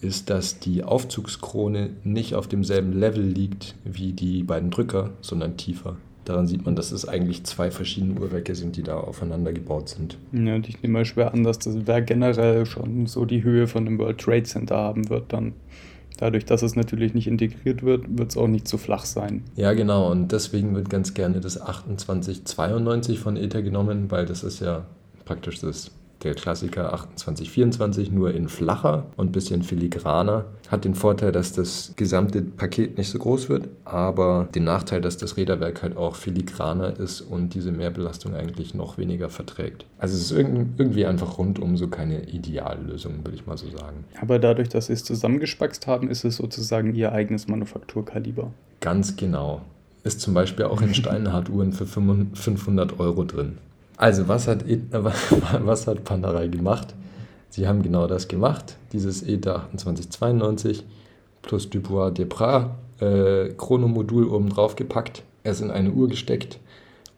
ist, 0.00 0.30
dass 0.30 0.60
die 0.60 0.84
Aufzugskrone 0.84 1.90
nicht 2.04 2.34
auf 2.34 2.46
demselben 2.46 2.92
Level 2.92 3.22
liegt 3.22 3.74
wie 3.84 4.12
die 4.12 4.42
beiden 4.42 4.70
Drücker, 4.70 5.10
sondern 5.20 5.56
tiefer. 5.56 5.96
Daran 6.24 6.46
sieht 6.46 6.66
man, 6.66 6.76
dass 6.76 6.92
es 6.92 7.08
eigentlich 7.08 7.44
zwei 7.44 7.70
verschiedene 7.70 8.20
Uhrwerke 8.20 8.54
sind, 8.54 8.76
die 8.76 8.82
da 8.82 8.98
aufeinander 8.98 9.52
gebaut 9.52 9.88
sind. 9.88 10.18
Ja, 10.32 10.56
und 10.56 10.68
ich 10.68 10.82
nehme 10.82 10.98
mal 10.98 11.04
schwer 11.06 11.32
an, 11.32 11.42
dass 11.42 11.58
das 11.58 11.86
Werk 11.86 12.06
generell 12.06 12.66
schon 12.66 13.06
so 13.06 13.24
die 13.24 13.42
Höhe 13.42 13.66
von 13.66 13.86
dem 13.86 13.98
World 13.98 14.18
Trade 14.18 14.42
Center 14.42 14.76
haben 14.76 15.08
wird 15.08 15.32
dann. 15.32 15.54
Dadurch, 16.18 16.44
dass 16.44 16.62
es 16.62 16.76
natürlich 16.76 17.14
nicht 17.14 17.28
integriert 17.28 17.82
wird, 17.82 18.18
wird 18.18 18.30
es 18.30 18.36
auch 18.36 18.48
nicht 18.48 18.68
zu 18.68 18.76
flach 18.76 19.06
sein. 19.06 19.44
Ja, 19.56 19.72
genau. 19.72 20.10
Und 20.10 20.32
deswegen 20.32 20.74
wird 20.74 20.90
ganz 20.90 21.14
gerne 21.14 21.40
das 21.40 21.54
2892 21.54 23.20
von 23.20 23.36
Ether 23.36 23.62
genommen, 23.62 24.10
weil 24.10 24.26
das 24.26 24.42
ist 24.44 24.60
ja 24.60 24.84
praktisch 25.24 25.60
das 25.60 25.92
der 26.22 26.34
Klassiker 26.34 26.90
2824, 27.14 28.10
nur 28.10 28.34
in 28.34 28.48
flacher 28.48 29.06
und 29.16 29.28
ein 29.28 29.32
bisschen 29.32 29.62
filigraner. 29.62 30.46
Hat 30.68 30.84
den 30.84 30.94
Vorteil, 30.94 31.32
dass 31.32 31.52
das 31.52 31.92
gesamte 31.96 32.42
Paket 32.42 32.98
nicht 32.98 33.10
so 33.10 33.18
groß 33.18 33.48
wird, 33.48 33.68
aber 33.84 34.48
den 34.54 34.64
Nachteil, 34.64 35.00
dass 35.00 35.16
das 35.16 35.36
Räderwerk 35.36 35.82
halt 35.82 35.96
auch 35.96 36.16
filigraner 36.16 36.98
ist 36.98 37.20
und 37.20 37.54
diese 37.54 37.72
Mehrbelastung 37.72 38.34
eigentlich 38.34 38.74
noch 38.74 38.98
weniger 38.98 39.28
verträgt. 39.30 39.86
Also 39.98 40.16
es 40.16 40.30
ist 40.30 40.32
irgendwie 40.32 41.06
einfach 41.06 41.38
rundum 41.38 41.76
so 41.76 41.88
keine 41.88 42.28
Ideallösung, 42.28 43.24
würde 43.24 43.36
ich 43.36 43.46
mal 43.46 43.56
so 43.56 43.70
sagen. 43.70 44.04
Aber 44.20 44.38
dadurch, 44.38 44.68
dass 44.68 44.86
sie 44.86 44.92
es 44.92 45.04
zusammengespackst 45.04 45.86
haben, 45.86 46.10
ist 46.10 46.24
es 46.24 46.36
sozusagen 46.36 46.94
ihr 46.94 47.12
eigenes 47.12 47.48
Manufakturkaliber. 47.48 48.52
Ganz 48.80 49.16
genau. 49.16 49.62
Ist 50.04 50.20
zum 50.20 50.34
Beispiel 50.34 50.66
auch 50.66 50.80
in 50.80 50.94
Steinhardt-Uhren 50.94 51.72
für 51.72 51.86
500 51.86 52.98
Euro 53.00 53.24
drin. 53.24 53.58
Also, 53.98 54.28
was 54.28 54.46
hat, 54.46 54.64
e 54.68 54.80
was 54.92 55.88
hat 55.88 56.04
Pandarei 56.04 56.46
gemacht? 56.46 56.94
Sie 57.50 57.66
haben 57.66 57.82
genau 57.82 58.06
das 58.06 58.28
gemacht, 58.28 58.76
dieses 58.92 59.24
ETA 59.24 59.68
2892 59.76 60.84
plus 61.42 61.68
Dubois 61.68 62.12
Deprat 62.12 62.70
äh, 63.00 63.48
Chronomodul 63.56 64.28
oben 64.28 64.50
drauf 64.50 64.76
gepackt, 64.76 65.24
es 65.42 65.60
in 65.60 65.72
eine 65.72 65.90
Uhr 65.90 66.08
gesteckt 66.08 66.60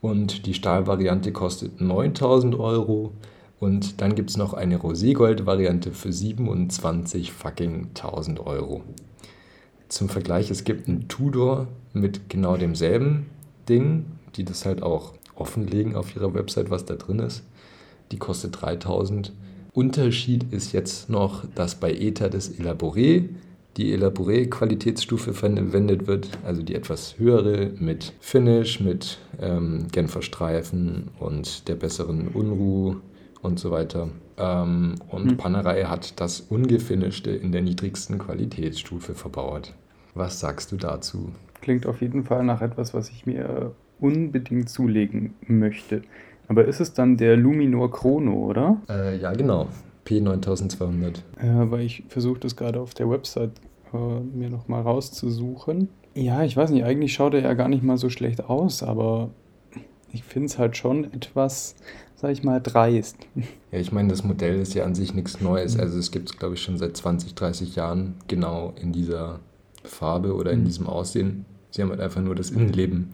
und 0.00 0.46
die 0.46 0.54
Stahlvariante 0.54 1.32
kostet 1.32 1.82
9000 1.82 2.58
Euro 2.58 3.12
und 3.58 4.00
dann 4.00 4.14
gibt 4.14 4.30
es 4.30 4.38
noch 4.38 4.54
eine 4.54 4.78
Roségold-Variante 4.78 5.92
für 5.92 6.12
27 6.12 7.30
fucking 7.30 7.88
1000 7.88 8.40
Euro. 8.40 8.80
Zum 9.90 10.08
Vergleich, 10.08 10.50
es 10.50 10.64
gibt 10.64 10.88
einen 10.88 11.08
Tudor 11.08 11.66
mit 11.92 12.30
genau 12.30 12.56
demselben 12.56 13.26
Ding, 13.68 14.06
die 14.36 14.44
das 14.44 14.64
halt 14.64 14.82
auch 14.82 15.12
offenlegen 15.40 15.96
auf 15.96 16.14
ihrer 16.14 16.34
Website, 16.34 16.70
was 16.70 16.84
da 16.84 16.94
drin 16.94 17.18
ist. 17.20 17.44
Die 18.12 18.18
kostet 18.18 18.60
3000. 18.60 19.32
Unterschied 19.72 20.52
ist 20.52 20.72
jetzt 20.72 21.08
noch, 21.08 21.44
dass 21.54 21.76
bei 21.76 21.92
ETA 21.92 22.28
das 22.28 22.52
Elaboré, 22.52 23.28
die 23.76 23.92
Elaboré-Qualitätsstufe 23.96 25.32
verwendet 25.32 26.08
wird, 26.08 26.28
also 26.44 26.62
die 26.62 26.74
etwas 26.74 27.18
höhere 27.18 27.70
mit 27.78 28.12
Finish, 28.20 28.80
mit 28.80 29.18
ähm, 29.40 29.86
Genfer 29.92 30.22
Streifen 30.22 31.08
und 31.20 31.68
der 31.68 31.76
besseren 31.76 32.28
Unruh 32.28 32.96
und 33.42 33.60
so 33.60 33.70
weiter. 33.70 34.08
Ähm, 34.36 34.96
und 35.08 35.26
mhm. 35.26 35.36
Panerei 35.36 35.84
hat 35.84 36.20
das 36.20 36.40
ungefinischte 36.40 37.30
in 37.30 37.52
der 37.52 37.62
niedrigsten 37.62 38.18
Qualitätsstufe 38.18 39.14
verbaut. 39.14 39.74
Was 40.14 40.40
sagst 40.40 40.72
du 40.72 40.76
dazu? 40.76 41.30
Klingt 41.60 41.86
auf 41.86 42.00
jeden 42.00 42.24
Fall 42.24 42.42
nach 42.42 42.62
etwas, 42.62 42.92
was 42.92 43.10
ich 43.10 43.26
mir 43.26 43.72
unbedingt 44.00 44.68
zulegen 44.68 45.34
möchte. 45.46 46.02
Aber 46.48 46.64
ist 46.64 46.80
es 46.80 46.92
dann 46.92 47.16
der 47.16 47.36
Luminor 47.36 47.90
Chrono, 47.90 48.34
oder? 48.34 48.80
Äh, 48.88 49.18
ja, 49.18 49.32
genau. 49.32 49.68
P9200. 50.06 51.22
Ja, 51.42 51.70
weil 51.70 51.82
ich 51.82 52.02
versuche 52.08 52.40
das 52.40 52.56
gerade 52.56 52.80
auf 52.80 52.94
der 52.94 53.08
Website 53.08 53.52
äh, 53.92 54.20
mir 54.36 54.50
nochmal 54.50 54.82
rauszusuchen. 54.82 55.88
Ja, 56.14 56.42
ich 56.42 56.56
weiß 56.56 56.70
nicht, 56.70 56.84
eigentlich 56.84 57.12
schaut 57.12 57.34
er 57.34 57.42
ja 57.42 57.54
gar 57.54 57.68
nicht 57.68 57.84
mal 57.84 57.96
so 57.96 58.10
schlecht 58.10 58.44
aus, 58.44 58.82
aber 58.82 59.30
ich 60.12 60.24
finde 60.24 60.46
es 60.46 60.58
halt 60.58 60.76
schon 60.76 61.04
etwas, 61.12 61.76
sag 62.16 62.32
ich 62.32 62.42
mal, 62.42 62.60
dreist. 62.60 63.16
Ja, 63.70 63.78
ich 63.78 63.92
meine, 63.92 64.08
das 64.08 64.24
Modell 64.24 64.58
ist 64.58 64.74
ja 64.74 64.84
an 64.84 64.96
sich 64.96 65.14
nichts 65.14 65.40
Neues. 65.40 65.78
Also 65.78 65.98
es 65.98 66.10
gibt 66.10 66.30
es, 66.30 66.36
glaube 66.36 66.54
ich, 66.54 66.62
schon 66.62 66.76
seit 66.76 66.96
20, 66.96 67.36
30 67.36 67.76
Jahren 67.76 68.16
genau 68.26 68.74
in 68.80 68.90
dieser 68.92 69.38
Farbe 69.84 70.34
oder 70.34 70.50
in 70.50 70.62
mhm. 70.62 70.64
diesem 70.64 70.88
Aussehen. 70.88 71.44
Sie 71.70 71.82
haben 71.82 71.90
halt 71.90 72.00
einfach 72.00 72.20
nur 72.20 72.34
das 72.34 72.50
Innenleben 72.50 73.10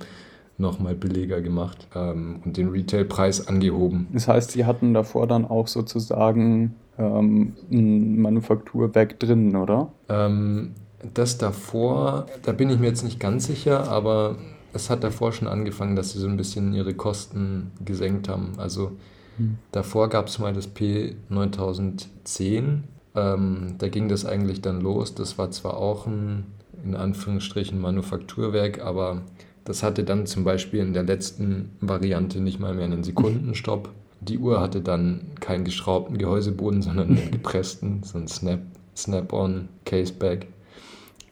nochmal 0.59 0.95
billiger 0.95 1.41
gemacht 1.41 1.87
ähm, 1.95 2.41
und 2.45 2.57
den 2.57 2.69
Retailpreis 2.69 3.49
angehoben. 3.49 4.09
Das 4.13 4.29
heißt, 4.29 4.53
Sie 4.53 4.65
hatten 4.65 4.95
davor 4.95 5.27
dann 5.27 5.45
auch 5.45 5.69
sozusagen 5.69 6.75
ähm, 6.99 7.55
ein 7.71 8.21
Manufakturwerk 8.21 9.19
drin, 9.21 9.57
oder? 9.57 9.93
Ähm, 10.09 10.73
das 11.15 11.39
davor, 11.39 12.27
da 12.43 12.53
bin 12.53 12.71
ich 12.71 12.79
mir 12.79 12.87
jetzt 12.87 13.05
nicht 13.05 13.21
ganz 13.21 13.47
sicher, 13.47 13.89
aber 13.89 14.37
es 14.73 14.91
hat 14.91 15.05
davor 15.05 15.33
schon 15.33 15.49
angefangen, 15.49 15.97
dass 15.97 16.13
sie 16.13 16.19
so 16.19 16.27
ein 16.27 16.37
bisschen 16.37 16.73
ihre 16.73 16.95
Kosten 16.95 17.73
gesenkt 17.85 18.29
haben. 18.29 18.53
Also 18.59 18.93
hm. 19.37 19.59
davor 19.73 20.09
gab 20.09 20.29
es 20.29 20.39
mal 20.39 20.53
das 20.53 20.75
P9010. 20.75 22.81
Ähm, 23.15 23.75
da 23.79 23.89
ging 23.89 24.09
das 24.09 24.27
eigentlich 24.27 24.61
dann 24.61 24.81
los. 24.81 25.15
Das 25.15 25.39
war 25.39 25.51
zwar 25.51 25.77
auch 25.77 26.07
ein 26.07 26.47
in 26.85 26.95
Anführungsstrichen 26.95 27.81
Manufakturwerk, 27.81 28.81
aber 28.81 29.23
das 29.67 29.83
hatte 29.83 30.05
dann 30.05 30.27
zum 30.27 30.45
Beispiel 30.45 30.81
in 30.81 30.93
der 30.93 31.03
letzten 31.03 31.73
Variante 31.81 32.41
nicht 32.41 32.61
mal 32.61 32.73
mehr 32.73 32.85
einen 32.85 33.03
Sekundenstopp. 33.03 33.91
Die 34.21 34.39
Uhr 34.39 34.61
hatte 34.61 34.81
dann 34.81 35.23
keinen 35.41 35.65
geschraubten 35.65 36.19
Gehäuseboden, 36.19 36.83
sondern 36.83 37.09
einen 37.11 37.31
gepressten, 37.33 38.03
so 38.05 38.17
ein 38.17 38.29
Snap, 38.29 38.61
Snap-on 38.97 39.69
Caseback, 39.85 40.47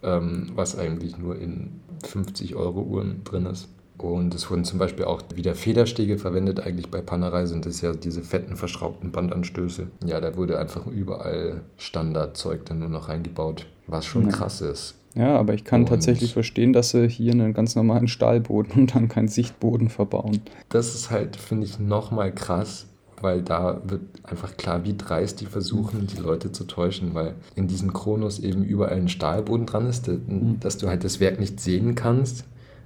ähm, 0.03 0.51
was 0.55 0.77
eigentlich 0.77 1.16
nur 1.16 1.38
in 1.38 1.81
50 2.05 2.57
Euro 2.57 2.83
Uhren 2.83 3.23
drin 3.23 3.47
ist. 3.47 3.68
Und 3.99 4.35
es 4.35 4.51
wurden 4.51 4.64
zum 4.64 4.81
Beispiel 4.81 5.05
auch 5.05 5.23
wieder 5.37 5.55
Federstege 5.55 6.18
verwendet. 6.18 6.59
Eigentlich 6.59 6.90
bei 6.90 7.01
Panerei 7.01 7.47
sind 7.47 7.64
es 7.66 7.81
ja 7.81 7.92
diese 7.92 8.23
fetten, 8.23 8.57
verschraubten 8.57 9.12
Bandanstöße. 9.12 9.87
Ja, 10.05 10.20
da 10.20 10.37
wurde 10.37 10.59
einfach 10.59 10.88
überall 10.88 11.62
Standardzeug 11.77 12.64
dann 12.64 12.81
nur 12.81 12.88
noch 12.88 13.09
reingebaut, 13.09 13.66
was 13.87 14.05
schon 14.05 14.27
ja. 14.27 14.33
krass 14.33 14.61
ist. 14.61 14.97
Ja, 15.14 15.37
aber 15.37 15.55
ich 15.55 15.64
kann 15.64 15.83
und 15.83 15.88
tatsächlich 15.88 16.33
verstehen, 16.33 16.72
dass 16.72 16.90
sie 16.90 17.09
hier 17.09 17.33
einen 17.33 17.55
ganz 17.55 17.77
normalen 17.77 18.09
Stahlboden 18.09 18.72
und 18.83 18.94
dann 18.94 19.09
keinen 19.09 19.29
Sichtboden 19.29 19.88
verbauen. 19.88 20.40
Das 20.68 20.94
ist 20.94 21.11
halt, 21.11 21.37
finde 21.37 21.66
ich, 21.66 21.79
nochmal 21.79 22.33
krass, 22.33 22.87
weil 23.20 23.42
da 23.42 23.81
wird 23.87 24.03
einfach 24.24 24.57
klar, 24.57 24.85
wie 24.85 24.96
dreist 24.96 25.40
die 25.40 25.46
versuchen, 25.46 26.07
die 26.07 26.20
Leute 26.20 26.50
zu 26.53 26.64
täuschen, 26.64 27.14
weil 27.14 27.35
in 27.55 27.68
diesen 27.68 27.92
Kronos 27.92 28.40
eben 28.40 28.64
überall 28.64 28.96
ein 28.96 29.09
Stahlboden 29.09 29.66
dran 29.66 29.87
ist, 29.87 30.09
mhm. 30.09 30.59
dass 30.61 30.79
du 30.79 30.88
halt 30.88 31.05
das 31.05 31.20
Werk 31.20 31.38
nicht 31.38 31.61
sehen 31.61 31.94
kannst. 31.94 32.44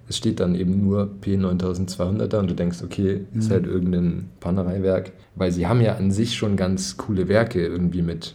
Es 0.09 0.17
steht 0.17 0.41
dann 0.41 0.55
eben 0.55 0.83
nur 0.83 1.11
P9200 1.23 2.29
da 2.29 2.41
und 2.41 2.51
du 2.51 2.55
denkst, 2.55 2.83
okay, 2.83 3.27
ist 3.35 3.49
mhm. 3.49 3.53
halt 3.53 3.67
irgendein 3.67 4.31
Pannereiwerk, 4.41 5.13
weil 5.35 5.53
sie 5.53 5.67
haben 5.67 5.81
ja 5.81 5.97
an 5.97 6.11
sich 6.11 6.37
schon 6.37 6.57
ganz 6.57 6.97
coole 6.97 7.29
Werke 7.29 7.65
irgendwie 7.65 8.03
mit. 8.03 8.35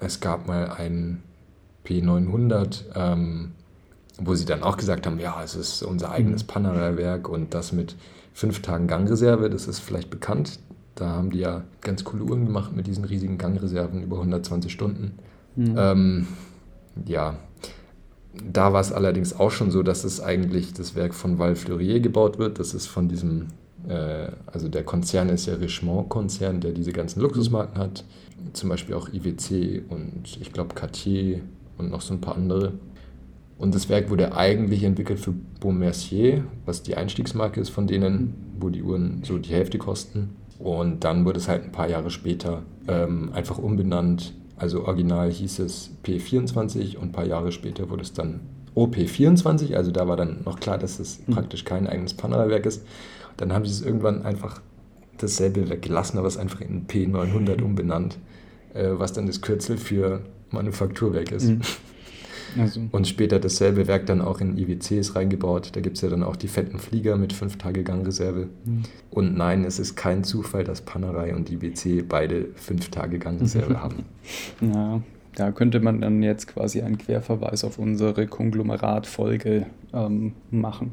Es 0.00 0.18
gab 0.18 0.48
mal 0.48 0.70
ein 0.70 1.22
P900, 1.86 2.84
ähm, 2.94 3.52
wo 4.18 4.34
sie 4.34 4.44
dann 4.44 4.62
auch 4.62 4.76
gesagt 4.76 5.06
haben, 5.06 5.18
ja, 5.18 5.42
es 5.42 5.54
ist 5.54 5.82
unser 5.82 6.10
eigenes 6.10 6.44
mhm. 6.44 6.48
Panerai-Werk 6.48 7.28
und 7.28 7.54
das 7.54 7.72
mit 7.72 7.96
fünf 8.34 8.62
Tagen 8.62 8.86
Gangreserve, 8.86 9.50
das 9.50 9.66
ist 9.66 9.80
vielleicht 9.80 10.10
bekannt. 10.10 10.58
Da 10.94 11.08
haben 11.10 11.30
die 11.30 11.38
ja 11.38 11.64
ganz 11.80 12.04
coole 12.04 12.24
Uhren 12.24 12.46
gemacht 12.46 12.76
mit 12.76 12.86
diesen 12.86 13.04
riesigen 13.04 13.38
Gangreserven 13.38 14.02
über 14.02 14.16
120 14.16 14.70
Stunden. 14.70 15.12
Mhm. 15.56 15.74
Ähm, 15.76 16.26
ja, 17.06 17.36
da 18.50 18.72
war 18.72 18.80
es 18.80 18.92
allerdings 18.92 19.38
auch 19.38 19.50
schon 19.50 19.70
so, 19.70 19.82
dass 19.82 20.04
es 20.04 20.20
eigentlich 20.20 20.72
das 20.72 20.94
Werk 20.94 21.14
von 21.14 21.38
Val 21.38 21.56
Fleurier 21.56 22.00
gebaut 22.00 22.38
wird. 22.38 22.58
Das 22.58 22.74
ist 22.74 22.86
von 22.86 23.08
diesem, 23.08 23.48
äh, 23.88 24.28
also 24.46 24.68
der 24.68 24.84
Konzern 24.84 25.28
ist 25.28 25.46
ja 25.46 25.54
Richemont-Konzern, 25.54 26.60
der 26.60 26.72
diese 26.72 26.92
ganzen 26.92 27.20
Luxusmarken 27.20 27.78
hat. 27.78 28.04
Zum 28.52 28.68
Beispiel 28.68 28.94
auch 28.94 29.08
IWC 29.12 29.82
und 29.88 30.38
ich 30.40 30.52
glaube 30.52 30.74
Cartier 30.74 31.40
und 31.78 31.90
noch 31.90 32.00
so 32.00 32.14
ein 32.14 32.20
paar 32.20 32.36
andere. 32.36 32.72
Und 33.58 33.74
das 33.74 33.88
Werk 33.88 34.10
wurde 34.10 34.34
eigentlich 34.34 34.82
entwickelt 34.82 35.20
für 35.20 35.32
Beaumercier, 35.60 36.44
was 36.66 36.82
die 36.82 36.96
Einstiegsmarke 36.96 37.60
ist 37.60 37.68
von 37.68 37.86
denen, 37.86 38.34
wo 38.58 38.70
die 38.70 38.82
Uhren 38.82 39.22
so 39.24 39.38
die 39.38 39.50
Hälfte 39.50 39.78
kosten. 39.78 40.30
Und 40.58 41.04
dann 41.04 41.24
wurde 41.24 41.38
es 41.38 41.48
halt 41.48 41.64
ein 41.64 41.72
paar 41.72 41.88
Jahre 41.88 42.10
später 42.10 42.62
ähm, 42.88 43.30
einfach 43.32 43.58
umbenannt. 43.58 44.34
Also 44.56 44.84
original 44.84 45.30
hieß 45.30 45.60
es 45.60 45.90
P24 46.04 46.96
und 46.96 47.08
ein 47.08 47.12
paar 47.12 47.26
Jahre 47.26 47.52
später 47.52 47.90
wurde 47.90 48.02
es 48.02 48.12
dann 48.12 48.40
OP24. 48.74 49.74
Also 49.74 49.90
da 49.90 50.08
war 50.08 50.16
dann 50.16 50.42
noch 50.44 50.60
klar, 50.60 50.78
dass 50.78 50.98
es 50.98 51.20
mhm. 51.26 51.34
praktisch 51.34 51.64
kein 51.64 51.86
eigenes 51.86 52.14
Panama-Werk 52.14 52.66
ist. 52.66 52.84
Dann 53.36 53.52
haben 53.52 53.64
sie 53.64 53.72
es 53.72 53.82
irgendwann 53.82 54.22
einfach 54.22 54.60
dasselbe 55.18 55.68
weggelassen, 55.68 56.18
aber 56.18 56.28
es 56.28 56.36
einfach 56.36 56.60
in 56.60 56.86
P900 56.86 57.62
umbenannt, 57.62 58.18
äh, 58.74 58.90
was 58.92 59.12
dann 59.12 59.26
das 59.26 59.40
Kürzel 59.40 59.78
für 59.78 60.20
Manufakturwerk 60.52 61.32
ist. 61.32 61.48
Mhm. 61.48 61.60
Also. 62.58 62.80
Und 62.90 63.08
später 63.08 63.38
dasselbe 63.38 63.86
Werk 63.86 64.06
dann 64.06 64.20
auch 64.20 64.40
in 64.40 64.58
IWCs 64.58 65.16
reingebaut. 65.16 65.70
Da 65.74 65.80
gibt 65.80 65.96
es 65.96 66.02
ja 66.02 66.10
dann 66.10 66.22
auch 66.22 66.36
die 66.36 66.48
fetten 66.48 66.78
Flieger 66.78 67.16
mit 67.16 67.32
5 67.32 67.56
Tage 67.56 67.82
Gangreserve. 67.82 68.48
Mhm. 68.64 68.82
Und 69.10 69.36
nein, 69.36 69.64
es 69.64 69.78
ist 69.78 69.96
kein 69.96 70.24
Zufall, 70.24 70.64
dass 70.64 70.82
Panerei 70.82 71.34
und 71.34 71.50
IWC 71.50 72.04
beide 72.08 72.48
5 72.54 72.90
Tage 72.90 73.18
Gangreserve 73.18 73.80
haben. 73.80 74.04
Ja, 74.60 75.02
da 75.34 75.50
könnte 75.50 75.80
man 75.80 76.00
dann 76.00 76.22
jetzt 76.22 76.46
quasi 76.46 76.82
einen 76.82 76.98
Querverweis 76.98 77.64
auf 77.64 77.78
unsere 77.78 78.26
Konglomerat-Folge 78.26 79.66
ähm, 79.92 80.34
machen. 80.50 80.92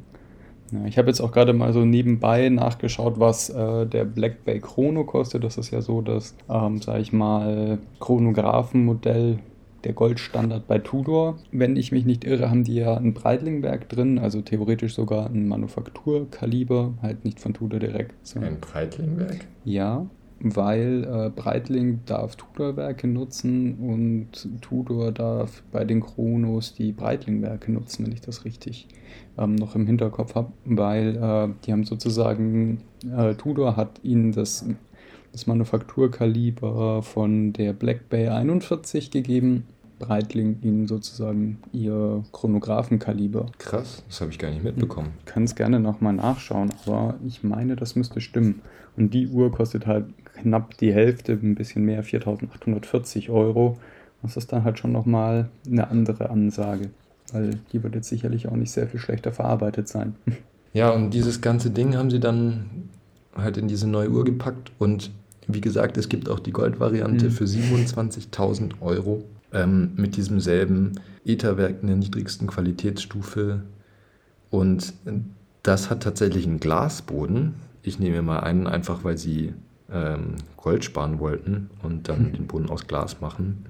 Ja, 0.72 0.86
ich 0.86 0.98
habe 0.98 1.10
jetzt 1.10 1.20
auch 1.20 1.32
gerade 1.32 1.54
mal 1.54 1.74
so 1.74 1.84
nebenbei 1.86 2.50
nachgeschaut, 2.50 3.20
was 3.20 3.50
äh, 3.50 3.86
der 3.86 4.06
Black 4.06 4.46
Bay 4.46 4.60
Chrono 4.60 5.04
kostet. 5.04 5.44
Das 5.44 5.58
ist 5.58 5.72
ja 5.72 5.82
so 5.82 6.02
das, 6.02 6.36
ähm, 6.50 6.82
sage 6.82 7.02
ich 7.02 7.12
mal, 7.12 7.80
Chronographenmodell 8.00 9.40
der 9.84 9.94
Goldstandard 9.94 10.68
bei 10.68 10.80
Tudor. 10.80 11.38
Wenn 11.52 11.76
ich 11.76 11.92
mich 11.92 12.06
nicht 12.06 12.24
irre, 12.26 12.50
haben 12.50 12.64
die 12.64 12.76
ja 12.76 12.96
ein 12.98 13.14
Breitlingwerk 13.14 13.90
drin, 13.90 14.20
also 14.20 14.42
theoretisch 14.42 14.94
sogar 14.96 15.28
ein 15.30 15.48
Manufakturkaliber, 15.48 16.94
halt 17.02 17.26
nicht 17.26 17.40
von 17.40 17.54
Tudor 17.54 17.80
direkt. 17.80 18.16
Ein 18.36 18.60
Breitlingwerk? 18.60 19.46
Ja. 19.64 20.06
weil 20.42 21.04
äh, 21.04 21.30
Breitling 21.30 22.00
darf 22.06 22.36
Tudor-Werke 22.38 23.08
nutzen 23.08 23.76
und 23.76 24.48
Tudor 24.62 25.12
darf 25.12 25.64
bei 25.72 25.84
den 25.84 26.00
Chronos 26.00 26.74
die 26.74 26.94
Breitling-Werke 26.94 27.72
nutzen, 27.72 28.06
wenn 28.06 28.14
ich 28.14 28.22
das 28.22 28.46
richtig 28.46 28.88
ähm, 29.38 29.56
noch 29.56 29.76
im 29.76 29.86
Hinterkopf 29.86 30.36
habe, 30.36 30.52
weil 30.66 31.18
äh, 31.18 31.50
die 31.66 31.72
haben 31.72 31.84
sozusagen, 31.84 32.80
äh, 33.16 33.36
Tudor 33.36 33.76
hat 33.76 34.00
ihnen 34.04 34.32
das, 34.32 34.66
das 35.32 35.48
Manufakturkaliber 35.48 37.02
von 37.04 37.54
der 37.54 37.74
Black 37.74 38.10
Bay 38.10 38.28
41 38.28 39.12
gegeben 39.12 39.66
Breitling 40.00 40.58
ihnen 40.64 40.88
sozusagen 40.88 41.60
ihr 41.74 42.24
Chronographenkaliber. 42.32 43.48
Krass, 43.60 44.02
das 44.08 44.22
habe 44.22 44.32
ich 44.32 44.40
gar 44.40 44.50
nicht 44.50 44.64
mitbekommen. 44.64 45.10
Ich 45.20 45.26
kann 45.26 45.44
es 45.44 45.56
gerne 45.56 45.80
nochmal 45.80 46.14
nachschauen, 46.14 46.74
aber 46.86 47.16
ich 47.28 47.44
meine, 47.44 47.76
das 47.76 47.96
müsste 47.96 48.22
stimmen. 48.22 48.62
Und 48.98 49.14
die 49.14 49.28
Uhr 49.28 49.52
kostet 49.52 49.86
halt 49.86 50.06
knapp 50.42 50.78
die 50.78 50.94
Hälfte, 50.94 51.34
ein 51.34 51.56
bisschen 51.56 51.84
mehr, 51.84 52.04
4.840 52.04 53.30
Euro. 53.30 53.78
Das 54.22 54.38
ist 54.38 54.52
dann 54.52 54.64
halt 54.64 54.80
schon 54.80 54.92
nochmal 54.92 55.50
eine 55.68 55.90
andere 55.90 56.30
Ansage, 56.30 56.90
weil 57.32 57.60
die 57.72 57.84
wird 57.84 57.96
jetzt 57.96 58.10
sicherlich 58.10 58.48
auch 58.48 58.56
nicht 58.56 58.72
sehr 58.72 58.88
viel 58.88 59.00
schlechter 59.00 59.32
verarbeitet 59.32 59.88
sein. 59.88 60.16
Ja, 60.72 60.92
und 60.92 61.16
dieses 61.16 61.42
ganze 61.42 61.72
Ding 61.72 61.98
haben 61.98 62.12
sie 62.12 62.20
dann 62.20 62.90
halt 63.36 63.58
in 63.58 63.68
diese 63.68 63.88
neue 63.88 64.12
Uhr 64.12 64.24
gepackt 64.24 64.72
und 64.78 65.10
wie 65.54 65.62
gesagt, 65.62 65.98
es 65.98 66.10
gibt 66.10 66.30
auch 66.30 66.40
die 66.40 66.52
Goldvariante 66.52 67.26
mhm. 67.26 67.32
für 67.32 67.46
27.000 67.46 68.82
Euro 68.82 69.24
ähm, 69.52 69.92
mit 69.96 70.16
diesem 70.16 70.40
selben 70.40 70.94
Etherwerk 71.26 71.78
in 71.82 71.88
der 71.88 71.98
niedrigsten 71.98 72.48
Qualitätsstufe. 72.48 73.64
Und 74.50 74.94
das 75.64 75.90
hat 75.90 76.04
tatsächlich 76.04 76.46
einen 76.46 76.60
Glasboden. 76.60 77.56
Ich 77.84 78.00
nehme 78.00 78.22
mal 78.22 78.40
einen, 78.40 78.68
einfach 78.68 79.04
weil 79.04 79.18
sie 79.18 79.54
ähm, 79.92 80.36
Gold 80.58 80.86
sparen 80.86 81.20
wollten 81.20 81.70
und 81.84 82.10
dann 82.10 82.34
den 82.34 82.48
Boden 82.48 82.70
aus 82.70 82.88
Glas 82.88 83.22
machen. 83.22 83.66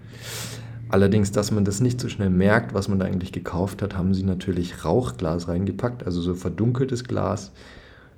Allerdings, 0.89 1.32
dass 1.32 1.52
man 1.52 1.65
das 1.65 1.82
nicht 1.82 2.02
so 2.02 2.10
schnell 2.10 2.32
merkt, 2.32 2.74
was 2.74 2.88
man 2.88 3.00
da 3.00 3.06
eigentlich 3.06 3.32
gekauft 3.32 3.82
hat, 3.82 3.96
haben 3.96 4.13
sie 4.13 4.24
natürlich 4.24 4.84
Rauchglas 4.84 5.48
reingepackt, 5.48 6.04
also 6.04 6.20
so 6.20 6.34
verdunkeltes 6.34 7.04
Glas 7.04 7.52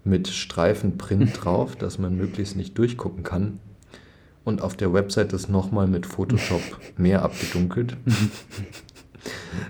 mit 0.04 0.28
Streifenprint 0.28 1.44
drauf, 1.44 1.76
dass 1.76 2.00
man 2.00 2.16
möglichst 2.16 2.56
nicht 2.56 2.78
durchgucken 2.78 3.24
kann 3.24 3.60
und 4.44 4.62
auf 4.62 4.76
der 4.76 4.94
Website 4.94 5.34
ist 5.34 5.50
nochmal 5.50 5.88
mit 5.88 6.06
Photoshop 6.06 6.62
mehr 6.98 7.22
abgedunkelt, 7.22 7.96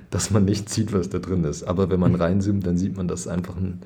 dass 0.09 0.31
man 0.31 0.45
nicht 0.45 0.69
sieht, 0.69 0.93
was 0.93 1.09
da 1.09 1.19
drin 1.19 1.43
ist. 1.43 1.63
Aber 1.63 1.89
wenn 1.89 1.99
man 1.99 2.15
reinzoomt, 2.15 2.65
dann 2.65 2.77
sieht 2.77 2.95
man, 2.95 3.07
dass 3.07 3.21
es 3.21 3.27
einfach 3.27 3.57
ein 3.57 3.81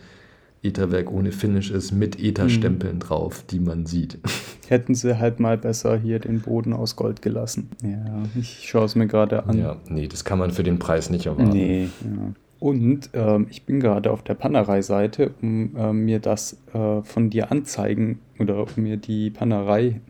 Etherwerk 0.61 1.11
ohne 1.11 1.31
Finish 1.31 1.71
ist, 1.71 1.91
mit 1.91 2.19
Etherstempeln 2.19 2.99
drauf, 2.99 3.43
die 3.49 3.59
man 3.59 3.85
sieht. 3.85 4.19
Hätten 4.67 4.95
sie 4.95 5.19
halt 5.19 5.39
mal 5.39 5.57
besser 5.57 5.97
hier 5.97 6.19
den 6.19 6.41
Boden 6.41 6.73
aus 6.73 6.95
Gold 6.95 7.21
gelassen. 7.21 7.69
Ja, 7.83 8.23
ich 8.39 8.67
schaue 8.67 8.85
es 8.85 8.95
mir 8.95 9.07
gerade 9.07 9.45
an. 9.45 9.57
Ja, 9.59 9.77
nee, 9.89 10.07
das 10.07 10.23
kann 10.25 10.39
man 10.39 10.51
für 10.51 10.63
den 10.63 10.79
Preis 10.79 11.09
nicht 11.09 11.27
erwarten. 11.27 11.51
Nee, 11.51 11.89
ja. 12.03 12.33
Und 12.59 13.09
ähm, 13.13 13.47
ich 13.49 13.63
bin 13.65 13.79
gerade 13.79 14.11
auf 14.11 14.23
der 14.23 14.33
Panerei-Seite, 14.33 15.31
um 15.41 15.75
äh, 15.75 15.93
mir 15.93 16.19
das 16.19 16.57
äh, 16.73 17.01
von 17.03 17.29
dir 17.29 17.51
anzeigen 17.51 18.19
oder 18.39 18.61
um 18.61 18.83
mir 18.83 18.97
die 18.97 19.29
Panerei 19.29 20.01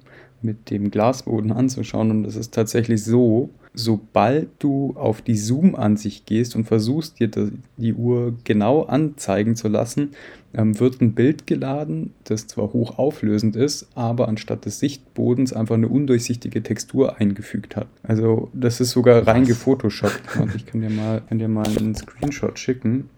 mit 0.41 0.69
dem 0.69 0.91
Glasboden 0.91 1.51
anzuschauen. 1.51 2.12
Und 2.12 2.25
es 2.25 2.36
ist 2.36 2.53
tatsächlich 2.53 3.03
so, 3.03 3.49
sobald 3.75 4.49
du 4.59 4.95
auf 4.97 5.21
die 5.21 5.38
Zoom-Ansicht 5.38 6.25
gehst 6.25 6.55
und 6.55 6.65
versuchst, 6.65 7.19
dir 7.19 7.29
die 7.77 7.93
Uhr 7.93 8.33
genau 8.43 8.83
anzeigen 8.83 9.55
zu 9.55 9.67
lassen, 9.67 10.11
ähm, 10.53 10.79
wird 10.79 11.01
ein 11.01 11.13
Bild 11.13 11.47
geladen, 11.47 12.13
das 12.23 12.47
zwar 12.47 12.71
hochauflösend 12.73 13.55
ist, 13.55 13.88
aber 13.95 14.27
anstatt 14.27 14.65
des 14.65 14.79
Sichtbodens 14.79 15.53
einfach 15.53 15.75
eine 15.75 15.89
undurchsichtige 15.89 16.63
Textur 16.63 17.19
eingefügt 17.19 17.75
hat. 17.75 17.88
Also 18.03 18.49
das 18.53 18.79
ist 18.79 18.91
sogar 18.91 19.27
rein 19.27 19.45
gefotoshoppt. 19.45 20.39
Und 20.39 20.55
ich 20.55 20.65
kann 20.65 20.81
dir 20.81 20.89
mal, 20.89 21.21
kann 21.27 21.39
dir 21.39 21.49
mal 21.49 21.67
einen 21.77 21.95
Screenshot 21.95 22.57
schicken. 22.57 23.09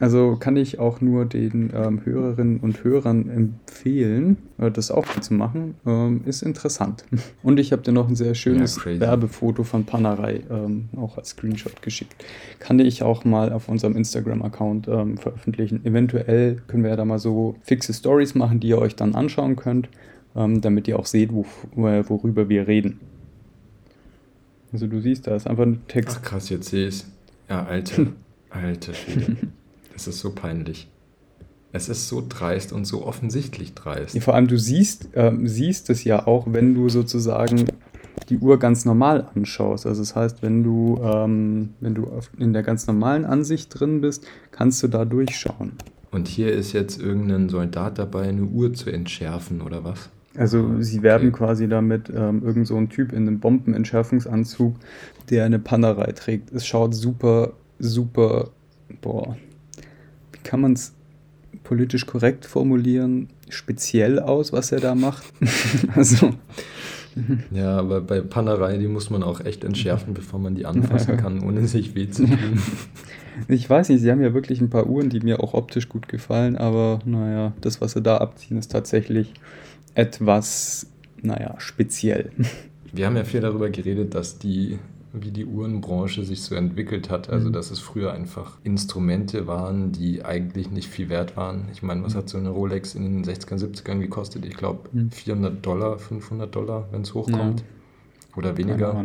Also 0.00 0.36
kann 0.36 0.56
ich 0.56 0.78
auch 0.78 1.00
nur 1.00 1.24
den 1.24 1.72
ähm, 1.74 2.04
Hörerinnen 2.04 2.60
und 2.60 2.84
Hörern 2.84 3.28
empfehlen, 3.28 4.36
äh, 4.58 4.70
das 4.70 4.92
auch 4.92 5.06
zu 5.20 5.34
machen. 5.34 5.74
Ähm, 5.84 6.22
ist 6.24 6.42
interessant. 6.42 7.04
Und 7.42 7.58
ich 7.58 7.72
habe 7.72 7.82
dir 7.82 7.92
noch 7.92 8.08
ein 8.08 8.14
sehr 8.14 8.34
schönes 8.34 8.78
ja, 8.84 9.00
Werbefoto 9.00 9.64
von 9.64 9.84
Panerei 9.84 10.42
ähm, 10.50 10.88
auch 10.96 11.18
als 11.18 11.30
Screenshot 11.30 11.82
geschickt. 11.82 12.14
Kann 12.60 12.78
ich 12.78 13.02
auch 13.02 13.24
mal 13.24 13.52
auf 13.52 13.68
unserem 13.68 13.96
Instagram-Account 13.96 14.86
ähm, 14.86 15.18
veröffentlichen. 15.18 15.84
Eventuell 15.84 16.62
können 16.68 16.84
wir 16.84 16.90
ja 16.90 16.96
da 16.96 17.04
mal 17.04 17.18
so 17.18 17.56
fixe 17.62 17.92
Stories 17.92 18.36
machen, 18.36 18.60
die 18.60 18.68
ihr 18.68 18.78
euch 18.78 18.94
dann 18.94 19.16
anschauen 19.16 19.56
könnt, 19.56 19.88
ähm, 20.36 20.60
damit 20.60 20.86
ihr 20.86 20.98
auch 20.98 21.06
seht, 21.06 21.32
wo, 21.32 21.44
worüber 21.74 22.48
wir 22.48 22.68
reden. 22.68 23.00
Also 24.72 24.86
du 24.86 25.00
siehst, 25.00 25.26
da 25.26 25.34
ist 25.34 25.46
einfach 25.46 25.64
ein 25.64 25.80
Text. 25.88 26.18
Ach 26.20 26.22
krass, 26.22 26.50
jetzt 26.50 26.68
sehe 26.68 26.88
ich 26.88 26.94
es. 26.94 27.06
Ja, 27.48 27.64
alter, 27.64 28.06
alter 28.50 28.94
Schwede. 28.94 29.36
Es 29.98 30.06
ist 30.06 30.20
so 30.20 30.30
peinlich. 30.30 30.88
Es 31.72 31.88
ist 31.88 32.08
so 32.08 32.24
dreist 32.26 32.72
und 32.72 32.84
so 32.84 33.04
offensichtlich 33.04 33.74
dreist. 33.74 34.14
Ja, 34.14 34.20
vor 34.20 34.34
allem, 34.34 34.46
du 34.46 34.56
siehst, 34.56 35.08
äh, 35.16 35.32
siehst 35.42 35.90
es 35.90 36.04
ja 36.04 36.24
auch, 36.24 36.46
wenn 36.52 36.72
du 36.72 36.88
sozusagen 36.88 37.64
die 38.28 38.38
Uhr 38.38 38.60
ganz 38.60 38.84
normal 38.84 39.26
anschaust. 39.34 39.86
Also 39.86 40.00
das 40.00 40.14
heißt, 40.14 40.40
wenn 40.40 40.62
du, 40.62 41.00
ähm, 41.02 41.70
wenn 41.80 41.96
du 41.96 42.08
in 42.38 42.52
der 42.52 42.62
ganz 42.62 42.86
normalen 42.86 43.24
Ansicht 43.24 43.78
drin 43.78 44.00
bist, 44.00 44.24
kannst 44.52 44.84
du 44.84 44.86
da 44.86 45.04
durchschauen. 45.04 45.72
Und 46.12 46.28
hier 46.28 46.52
ist 46.52 46.74
jetzt 46.74 47.02
irgendein 47.02 47.48
Soldat 47.48 47.98
dabei, 47.98 48.28
eine 48.28 48.44
Uhr 48.44 48.72
zu 48.74 48.90
entschärfen, 48.90 49.60
oder 49.62 49.82
was? 49.82 50.10
Also 50.36 50.60
ah, 50.60 50.76
sie 50.78 51.02
werben 51.02 51.30
okay. 51.30 51.38
quasi 51.38 51.68
damit 51.68 52.08
ähm, 52.14 52.44
irgend 52.44 52.68
so 52.68 52.76
ein 52.76 52.88
Typ 52.88 53.12
in 53.12 53.26
einem 53.26 53.40
Bombenentschärfungsanzug, 53.40 54.76
der 55.28 55.44
eine 55.44 55.58
Panerei 55.58 56.12
trägt. 56.12 56.52
Es 56.52 56.68
schaut 56.68 56.94
super, 56.94 57.54
super, 57.80 58.50
boah, 59.00 59.36
kann 60.44 60.60
man 60.60 60.72
es 60.74 60.94
politisch 61.64 62.06
korrekt 62.06 62.46
formulieren, 62.46 63.28
speziell 63.48 64.18
aus, 64.18 64.52
was 64.52 64.72
er 64.72 64.80
da 64.80 64.94
macht. 64.94 65.24
also. 65.94 66.34
Ja, 67.50 67.76
aber 67.78 68.00
bei 68.00 68.20
Pannerei, 68.20 68.78
die 68.78 68.86
muss 68.86 69.10
man 69.10 69.22
auch 69.22 69.40
echt 69.40 69.64
entschärfen, 69.64 70.14
bevor 70.14 70.38
man 70.38 70.54
die 70.54 70.66
anfassen 70.66 71.16
kann, 71.16 71.40
ohne 71.42 71.66
sich 71.66 71.94
weh 71.94 72.08
zu 72.08 72.26
tun. 72.26 72.36
Ich 73.46 73.70
weiß 73.70 73.88
nicht, 73.90 74.00
sie 74.00 74.10
haben 74.10 74.20
ja 74.20 74.34
wirklich 74.34 74.60
ein 74.60 74.68
paar 74.68 74.88
Uhren, 74.88 75.10
die 75.10 75.20
mir 75.20 75.38
auch 75.38 75.54
optisch 75.54 75.88
gut 75.88 76.08
gefallen, 76.08 76.56
aber 76.56 76.98
naja, 77.04 77.52
das, 77.60 77.80
was 77.80 77.92
sie 77.92 78.02
da 78.02 78.16
abziehen, 78.16 78.58
ist 78.58 78.72
tatsächlich 78.72 79.32
etwas, 79.94 80.88
naja, 81.22 81.54
speziell. 81.58 82.32
Wir 82.92 83.06
haben 83.06 83.14
ja 83.14 83.22
viel 83.22 83.40
darüber 83.40 83.70
geredet, 83.70 84.16
dass 84.16 84.40
die 84.40 84.80
wie 85.22 85.30
die 85.30 85.44
Uhrenbranche 85.44 86.24
sich 86.24 86.42
so 86.42 86.54
entwickelt 86.54 87.10
hat. 87.10 87.30
Also, 87.30 87.48
mhm. 87.48 87.52
dass 87.52 87.70
es 87.70 87.78
früher 87.78 88.12
einfach 88.12 88.58
Instrumente 88.64 89.46
waren, 89.46 89.92
die 89.92 90.24
eigentlich 90.24 90.70
nicht 90.70 90.88
viel 90.88 91.08
wert 91.08 91.36
waren. 91.36 91.68
Ich 91.72 91.82
meine, 91.82 92.02
was 92.02 92.14
mhm. 92.14 92.18
hat 92.18 92.28
so 92.28 92.38
eine 92.38 92.50
Rolex 92.50 92.94
in 92.94 93.04
den 93.04 93.24
60er, 93.24 93.58
70ern 93.58 94.00
gekostet? 94.00 94.44
Ich 94.44 94.56
glaube, 94.56 94.88
400 95.10 95.64
Dollar, 95.64 95.98
500 95.98 96.54
Dollar, 96.54 96.88
wenn 96.90 97.02
es 97.02 97.14
hochkommt. 97.14 97.60
Ja. 97.60 97.66
Oder 98.36 98.56
weniger 98.56 99.04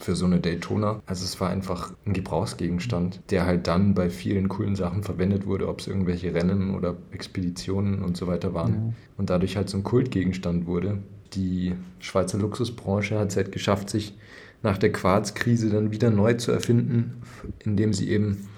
für 0.00 0.14
so 0.14 0.26
eine 0.26 0.38
Daytona. 0.38 1.00
Also 1.06 1.24
es 1.24 1.40
war 1.40 1.48
einfach 1.48 1.94
ein 2.04 2.12
Gebrauchsgegenstand, 2.12 3.20
der 3.30 3.46
halt 3.46 3.66
dann 3.66 3.94
bei 3.94 4.10
vielen 4.10 4.50
coolen 4.50 4.76
Sachen 4.76 5.02
verwendet 5.02 5.46
wurde, 5.46 5.66
ob 5.66 5.80
es 5.80 5.86
irgendwelche 5.86 6.34
Rennen 6.34 6.74
oder 6.74 6.96
Expeditionen 7.10 8.02
und 8.02 8.18
so 8.18 8.26
weiter 8.26 8.52
waren. 8.52 8.72
Ja. 8.74 8.92
Und 9.16 9.30
dadurch 9.30 9.56
halt 9.56 9.70
so 9.70 9.78
ein 9.78 9.82
Kultgegenstand 9.82 10.66
wurde. 10.66 10.98
Die 11.32 11.72
Schweizer 12.00 12.36
Luxusbranche 12.36 13.18
hat 13.18 13.30
es 13.30 13.36
halt 13.36 13.50
geschafft, 13.50 13.88
sich 13.88 14.14
nach 14.62 14.78
der 14.78 14.92
Quarzkrise 14.92 15.70
dann 15.70 15.90
wieder 15.90 16.10
neu 16.10 16.34
zu 16.34 16.52
erfinden, 16.52 17.22
indem 17.64 17.92
sie 17.92 18.10
eben 18.10 18.48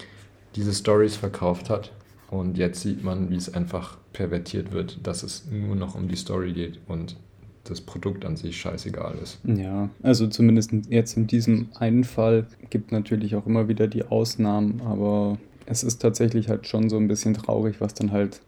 diese 0.56 0.72
Stories 0.72 1.16
verkauft 1.16 1.70
hat. 1.70 1.92
Und 2.30 2.56
jetzt 2.58 2.80
sieht 2.80 3.04
man, 3.04 3.30
wie 3.30 3.36
es 3.36 3.52
einfach 3.52 3.98
pervertiert 4.12 4.72
wird, 4.72 5.06
dass 5.06 5.22
es 5.22 5.44
nur 5.50 5.76
noch 5.76 5.94
um 5.94 6.08
die 6.08 6.16
Story 6.16 6.52
geht 6.52 6.80
und 6.86 7.16
das 7.64 7.80
Produkt 7.80 8.24
an 8.24 8.36
sich 8.36 8.56
scheißegal 8.56 9.14
ist. 9.22 9.38
Ja, 9.44 9.88
also 10.02 10.26
zumindest 10.26 10.72
jetzt 10.88 11.16
in 11.16 11.26
diesem 11.26 11.68
einen 11.74 12.04
Fall 12.04 12.46
gibt 12.70 12.90
natürlich 12.90 13.36
auch 13.36 13.46
immer 13.46 13.68
wieder 13.68 13.86
die 13.86 14.04
Ausnahmen, 14.04 14.80
aber 14.80 15.38
es 15.66 15.84
ist 15.84 15.98
tatsächlich 16.02 16.48
halt 16.48 16.66
schon 16.66 16.88
so 16.88 16.96
ein 16.96 17.06
bisschen 17.06 17.34
traurig, 17.34 17.80
was 17.80 17.94
dann 17.94 18.10
halt 18.10 18.40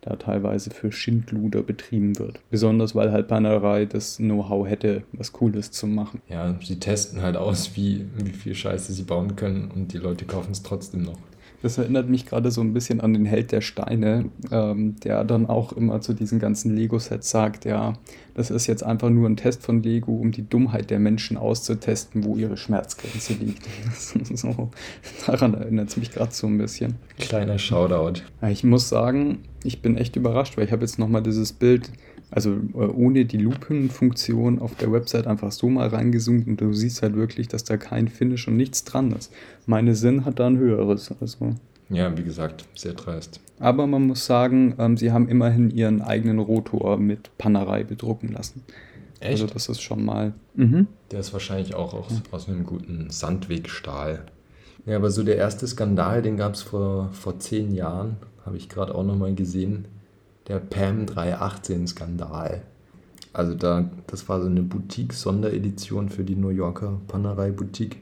da 0.00 0.16
teilweise 0.16 0.70
für 0.70 0.92
Schindluder 0.92 1.62
betrieben 1.62 2.18
wird. 2.18 2.40
Besonders 2.50 2.94
weil 2.94 3.12
halt 3.12 3.28
Panerei 3.28 3.84
das 3.84 4.16
Know-how 4.16 4.66
hätte, 4.66 5.02
was 5.12 5.32
Cooles 5.32 5.70
zu 5.70 5.86
machen. 5.86 6.22
Ja, 6.28 6.54
sie 6.62 6.78
testen 6.78 7.22
halt 7.22 7.36
aus, 7.36 7.76
wie, 7.76 8.06
wie 8.16 8.32
viel 8.32 8.54
Scheiße 8.54 8.92
sie 8.92 9.02
bauen 9.02 9.36
können 9.36 9.70
und 9.74 9.92
die 9.92 9.98
Leute 9.98 10.24
kaufen 10.24 10.52
es 10.52 10.62
trotzdem 10.62 11.02
noch. 11.02 11.18
Das 11.62 11.76
erinnert 11.76 12.08
mich 12.08 12.26
gerade 12.26 12.50
so 12.50 12.60
ein 12.62 12.72
bisschen 12.72 13.00
an 13.00 13.12
den 13.12 13.26
Held 13.26 13.52
der 13.52 13.60
Steine, 13.60 14.26
ähm, 14.50 14.96
der 15.04 15.24
dann 15.24 15.46
auch 15.46 15.72
immer 15.72 16.00
zu 16.00 16.14
diesen 16.14 16.38
ganzen 16.38 16.74
Lego-Sets 16.74 17.28
sagt, 17.28 17.64
ja, 17.64 17.94
das 18.34 18.50
ist 18.50 18.66
jetzt 18.66 18.82
einfach 18.82 19.10
nur 19.10 19.28
ein 19.28 19.36
Test 19.36 19.62
von 19.62 19.82
Lego, 19.82 20.12
um 20.12 20.32
die 20.32 20.48
Dummheit 20.48 20.90
der 20.90 20.98
Menschen 20.98 21.36
auszutesten, 21.36 22.24
wo 22.24 22.36
ihre 22.36 22.56
Schmerzgrenze 22.56 23.34
liegt. 23.34 23.66
so, 24.34 24.70
daran 25.26 25.54
erinnert 25.54 25.90
es 25.90 25.96
mich 25.96 26.10
gerade 26.10 26.32
so 26.32 26.46
ein 26.46 26.56
bisschen. 26.56 26.94
Kleiner 27.18 27.58
Shoutout. 27.58 28.22
Ich 28.48 28.64
muss 28.64 28.88
sagen, 28.88 29.40
ich 29.62 29.82
bin 29.82 29.96
echt 29.96 30.16
überrascht, 30.16 30.56
weil 30.56 30.64
ich 30.64 30.72
habe 30.72 30.82
jetzt 30.82 30.98
nochmal 30.98 31.22
dieses 31.22 31.52
Bild 31.52 31.90
Also 32.30 32.52
äh, 32.52 32.76
ohne 32.76 33.24
die 33.24 33.38
Lupenfunktion 33.38 34.60
auf 34.60 34.74
der 34.76 34.92
Website 34.92 35.26
einfach 35.26 35.52
so 35.52 35.68
mal 35.68 35.88
reingezoomt 35.88 36.46
und 36.46 36.60
du 36.60 36.72
siehst 36.72 37.02
halt 37.02 37.16
wirklich, 37.16 37.48
dass 37.48 37.64
da 37.64 37.76
kein 37.76 38.08
Finish 38.08 38.46
und 38.48 38.56
nichts 38.56 38.84
dran 38.84 39.12
ist. 39.12 39.32
Meine 39.66 39.94
Sinn 39.94 40.24
hat 40.24 40.38
da 40.38 40.46
ein 40.46 40.58
höheres. 40.58 41.12
Also. 41.20 41.54
Ja, 41.88 42.16
wie 42.16 42.22
gesagt, 42.22 42.64
sehr 42.74 42.92
dreist. 42.92 43.40
Aber 43.58 43.86
man 43.86 44.06
muss 44.06 44.24
sagen, 44.24 44.74
ähm, 44.78 44.96
sie 44.96 45.12
haben 45.12 45.28
immerhin 45.28 45.70
ihren 45.70 46.02
eigenen 46.02 46.38
Rotor 46.38 46.98
mit 46.98 47.36
Pannerei 47.36 47.82
bedrucken 47.84 48.28
lassen. 48.28 48.62
Echt? 49.18 49.42
Also 49.42 49.46
das 49.46 49.68
ist 49.68 49.82
schon 49.82 50.04
mal. 50.04 50.32
Mhm. 50.54 50.86
Der 51.10 51.20
ist 51.20 51.32
wahrscheinlich 51.32 51.74
auch 51.74 51.92
aus, 51.92 52.22
aus 52.30 52.48
einem 52.48 52.64
guten 52.64 53.10
Sandwegstahl. 53.10 54.24
Ja, 54.86 54.96
aber 54.96 55.10
so 55.10 55.22
der 55.22 55.36
erste 55.36 55.66
Skandal, 55.66 56.22
den 56.22 56.36
gab 56.36 56.54
es 56.54 56.62
vor, 56.62 57.10
vor 57.12 57.38
zehn 57.38 57.74
Jahren, 57.74 58.16
habe 58.46 58.56
ich 58.56 58.68
gerade 58.68 58.94
auch 58.94 59.04
nochmal 59.04 59.34
gesehen. 59.34 59.86
Der 60.50 60.58
PAM 60.58 61.06
318-Skandal. 61.06 62.62
Also 63.32 63.54
da, 63.54 63.88
das 64.08 64.28
war 64.28 64.40
so 64.40 64.48
eine 64.48 64.62
Boutique-Sonderedition 64.62 66.08
für 66.08 66.24
die 66.24 66.34
New 66.34 66.48
Yorker 66.48 67.00
Panerei-Boutique. 67.06 67.98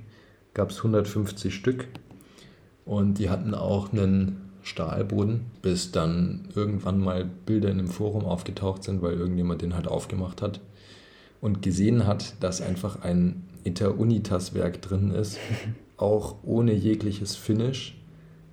Gab 0.55 0.71
es 0.71 0.79
150 0.79 1.55
Stück. 1.55 1.89
Und 2.87 3.19
die 3.19 3.29
hatten 3.29 3.53
auch 3.53 3.93
einen 3.93 4.51
Stahlboden, 4.63 5.43
bis 5.61 5.93
dann 5.93 6.49
irgendwann 6.55 7.01
mal 7.01 7.27
Bilder 7.27 7.69
in 7.69 7.81
einem 7.81 7.89
Forum 7.89 8.25
aufgetaucht 8.25 8.83
sind, 8.83 9.03
weil 9.03 9.19
irgendjemand 9.19 9.61
den 9.61 9.75
halt 9.75 9.87
aufgemacht 9.87 10.41
hat 10.41 10.63
und 11.43 11.61
gesehen 11.61 12.07
hat, 12.07 12.43
dass 12.43 12.63
einfach 12.63 13.03
ein 13.03 13.45
Inter-Unitas-Werk 13.65 14.81
drin 14.81 15.11
ist, 15.11 15.39
auch 15.99 16.37
ohne 16.45 16.73
jegliches 16.73 17.37
Finish 17.37 17.98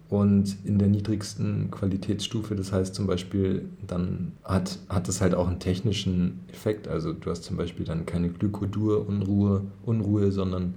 und 0.09 0.57
in 0.63 0.77
der 0.77 0.87
niedrigsten 0.87 1.71
Qualitätsstufe. 1.71 2.55
Das 2.55 2.71
heißt 2.71 2.93
zum 2.93 3.07
Beispiel, 3.07 3.67
dann 3.85 4.33
hat, 4.43 4.77
hat 4.87 5.09
es 5.09 5.21
halt 5.21 5.33
auch 5.33 5.47
einen 5.47 5.59
technischen 5.59 6.41
Effekt. 6.51 6.87
Also 6.87 7.13
du 7.13 7.29
hast 7.29 7.43
zum 7.43 7.57
Beispiel 7.57 7.85
dann 7.85 8.05
keine 8.05 8.29
Glykodur-Unruhe, 8.29 9.63
Unruhe, 9.83 10.31
sondern 10.31 10.75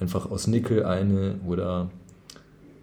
einfach 0.00 0.30
aus 0.30 0.46
Nickel 0.46 0.84
eine 0.84 1.36
oder 1.46 1.90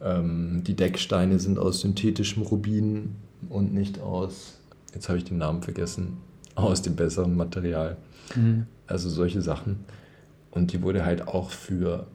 ähm, 0.01 0.63
die 0.65 0.75
Decksteine 0.75 1.39
sind 1.39 1.59
aus 1.59 1.81
synthetischem 1.81 2.43
Rubin 2.43 3.15
und 3.49 3.73
nicht 3.73 3.99
aus, 3.99 4.59
jetzt 4.93 5.09
habe 5.09 5.17
ich 5.17 5.25
den 5.25 5.37
Namen 5.37 5.63
vergessen, 5.63 6.17
aus 6.55 6.81
dem 6.81 6.95
besseren 6.95 7.35
Material. 7.35 7.97
Mhm. 8.35 8.67
Also 8.87 9.09
solche 9.09 9.41
Sachen. 9.41 9.83
Und 10.51 10.71
die 10.71 10.81
wurde 10.81 11.05
halt 11.05 11.27
auch 11.27 11.49
für, 11.49 12.07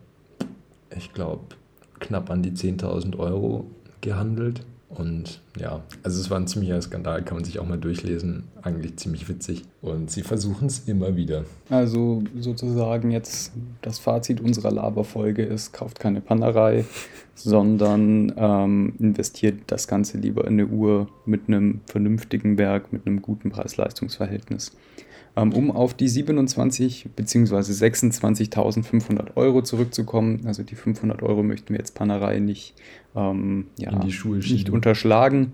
ich 0.96 1.12
glaube, 1.12 1.57
knapp 2.00 2.30
an 2.30 2.42
die 2.42 2.52
10.000 2.52 3.18
Euro 3.18 3.66
gehandelt. 4.00 4.64
Und 4.88 5.42
ja, 5.61 5.82
also 6.02 6.18
es 6.18 6.30
war 6.30 6.38
ein 6.38 6.46
ziemlicher 6.46 6.80
Skandal, 6.80 7.22
kann 7.22 7.37
man 7.37 7.44
sich 7.44 7.58
auch 7.58 7.66
mal 7.66 7.78
durchlesen. 7.78 8.44
Eigentlich 8.62 8.96
ziemlich 8.96 9.28
witzig. 9.28 9.64
Und 9.82 10.11
sie 10.11 10.22
versuchen 10.22 10.66
es 10.66 10.88
immer 10.88 11.14
wieder. 11.14 11.44
Also 11.68 12.22
sozusagen 12.38 13.11
jetzt 13.11 13.52
das 13.82 13.98
Fazit 13.98 14.40
unserer 14.40 14.70
Laberfolge 14.70 15.42
ist, 15.42 15.72
kauft 15.72 16.00
keine 16.00 16.22
Pannerei, 16.22 16.87
sondern 17.34 18.32
ähm, 18.37 18.94
investiert 18.98 19.61
das 19.66 19.88
Ganze 19.88 20.16
lieber 20.18 20.46
in 20.46 20.54
eine 20.54 20.66
Uhr 20.66 21.08
mit 21.26 21.48
einem 21.48 21.80
vernünftigen 21.84 22.56
Werk, 22.56 22.90
mit 22.90 23.06
einem 23.06 23.20
guten 23.20 23.50
Preis-Leistungs-Verhältnis. 23.50 24.72
Ähm, 25.38 25.53
um 25.53 25.70
auf 25.70 25.94
die 25.94 26.09
27 26.09 27.11
bzw. 27.14 27.55
26.500 27.57 29.37
Euro 29.37 29.62
zurückzukommen. 29.62 30.42
Also 30.46 30.64
die 30.64 30.74
500 30.74 31.22
Euro 31.22 31.44
möchten 31.44 31.70
wir 31.70 31.79
jetzt 31.79 31.94
Panerei 31.94 32.40
nicht, 32.40 32.74
ähm, 33.14 33.66
ja, 33.79 33.96
nicht 33.96 34.70
unterschlagen. 34.70 35.53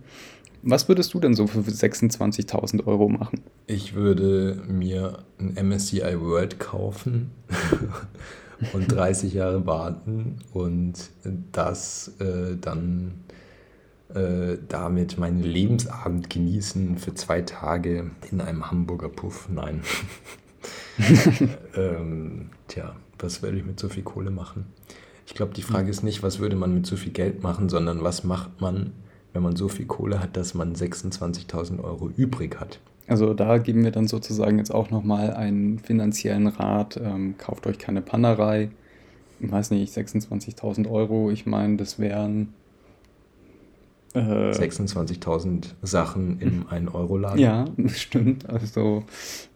Was 0.62 0.88
würdest 0.88 1.12
du 1.12 1.20
denn 1.20 1.34
so 1.34 1.46
für 1.46 1.58
26.000 1.58 2.86
Euro 2.86 3.10
machen? 3.10 3.42
Ich 3.66 3.94
würde 3.94 4.62
mir 4.66 5.18
ein 5.38 5.68
MSCI 5.68 6.18
World 6.18 6.58
kaufen 6.58 7.32
und 8.72 8.90
30 8.90 9.34
Jahre 9.34 9.66
warten 9.66 10.38
und 10.54 11.10
das 11.52 12.14
äh, 12.20 12.56
dann 12.58 13.12
äh, 14.12 14.58
damit 14.68 15.18
meinen 15.18 15.42
Lebensabend 15.42 16.28
genießen 16.30 16.98
für 16.98 17.14
zwei 17.14 17.42
Tage 17.42 18.10
in 18.30 18.40
einem 18.40 18.70
Hamburger 18.70 19.08
Puff. 19.08 19.48
Nein. 19.48 19.82
ähm, 21.76 22.50
tja, 22.68 22.96
was 23.18 23.42
werde 23.42 23.56
ich 23.56 23.64
mit 23.64 23.80
so 23.80 23.88
viel 23.88 24.02
Kohle 24.02 24.30
machen? 24.30 24.66
Ich 25.26 25.34
glaube, 25.34 25.54
die 25.54 25.62
Frage 25.62 25.90
ist 25.90 26.02
nicht, 26.02 26.22
was 26.22 26.38
würde 26.38 26.56
man 26.56 26.74
mit 26.74 26.86
so 26.86 26.96
viel 26.96 27.12
Geld 27.12 27.42
machen, 27.42 27.68
sondern 27.68 28.02
was 28.02 28.24
macht 28.24 28.60
man, 28.60 28.92
wenn 29.32 29.42
man 29.42 29.56
so 29.56 29.68
viel 29.68 29.86
Kohle 29.86 30.20
hat, 30.20 30.36
dass 30.36 30.54
man 30.54 30.74
26.000 30.74 31.82
Euro 31.82 32.10
übrig 32.10 32.60
hat. 32.60 32.80
Also 33.06 33.34
da 33.34 33.58
geben 33.58 33.84
wir 33.84 33.90
dann 33.90 34.06
sozusagen 34.06 34.58
jetzt 34.58 34.72
auch 34.72 34.90
nochmal 34.90 35.32
einen 35.32 35.78
finanziellen 35.78 36.46
Rat. 36.46 36.98
Ähm, 37.02 37.36
kauft 37.38 37.66
euch 37.66 37.78
keine 37.78 38.00
Pannerei. 38.00 38.70
Ich 39.40 39.50
weiß 39.50 39.70
nicht, 39.72 39.92
26.000 39.96 40.90
Euro. 40.90 41.30
Ich 41.30 41.46
meine, 41.46 41.76
das 41.76 41.98
wären 41.98 42.54
26.000 44.14 45.64
äh. 45.64 45.68
Sachen 45.82 46.40
im 46.40 46.66
1-Euro-Laden. 46.66 47.38
Ja, 47.38 47.64
stimmt. 47.88 48.48
Also 48.48 49.04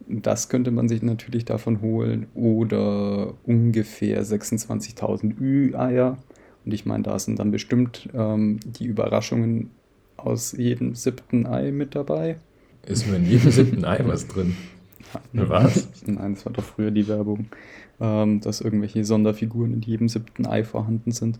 das 0.07 0.49
könnte 0.49 0.71
man 0.71 0.89
sich 0.89 1.01
natürlich 1.01 1.45
davon 1.45 1.81
holen. 1.81 2.27
Oder 2.33 3.33
ungefähr 3.45 4.23
26.000 4.23 5.39
Ü-Eier. 5.39 6.17
Und 6.65 6.73
ich 6.73 6.85
meine, 6.85 7.03
da 7.03 7.17
sind 7.19 7.39
dann 7.39 7.51
bestimmt 7.51 8.09
ähm, 8.13 8.59
die 8.65 8.85
Überraschungen 8.85 9.69
aus 10.17 10.51
jedem 10.51 10.93
siebten 10.93 11.45
Ei 11.47 11.71
mit 11.71 11.95
dabei. 11.95 12.37
Ist 12.85 13.07
nur 13.07 13.15
in 13.15 13.25
jedem 13.25 13.51
siebten 13.51 13.85
Ei 13.85 14.01
was 14.05 14.27
drin? 14.27 14.55
Was? 15.33 15.87
Nein, 16.05 16.35
das 16.35 16.45
war 16.45 16.53
doch 16.53 16.63
früher 16.63 16.91
die 16.91 17.07
Werbung, 17.07 17.47
ähm, 17.99 18.41
dass 18.41 18.61
irgendwelche 18.61 19.03
Sonderfiguren 19.03 19.73
in 19.73 19.81
jedem 19.81 20.07
siebten 20.07 20.45
Ei 20.45 20.63
vorhanden 20.63 21.11
sind. 21.11 21.39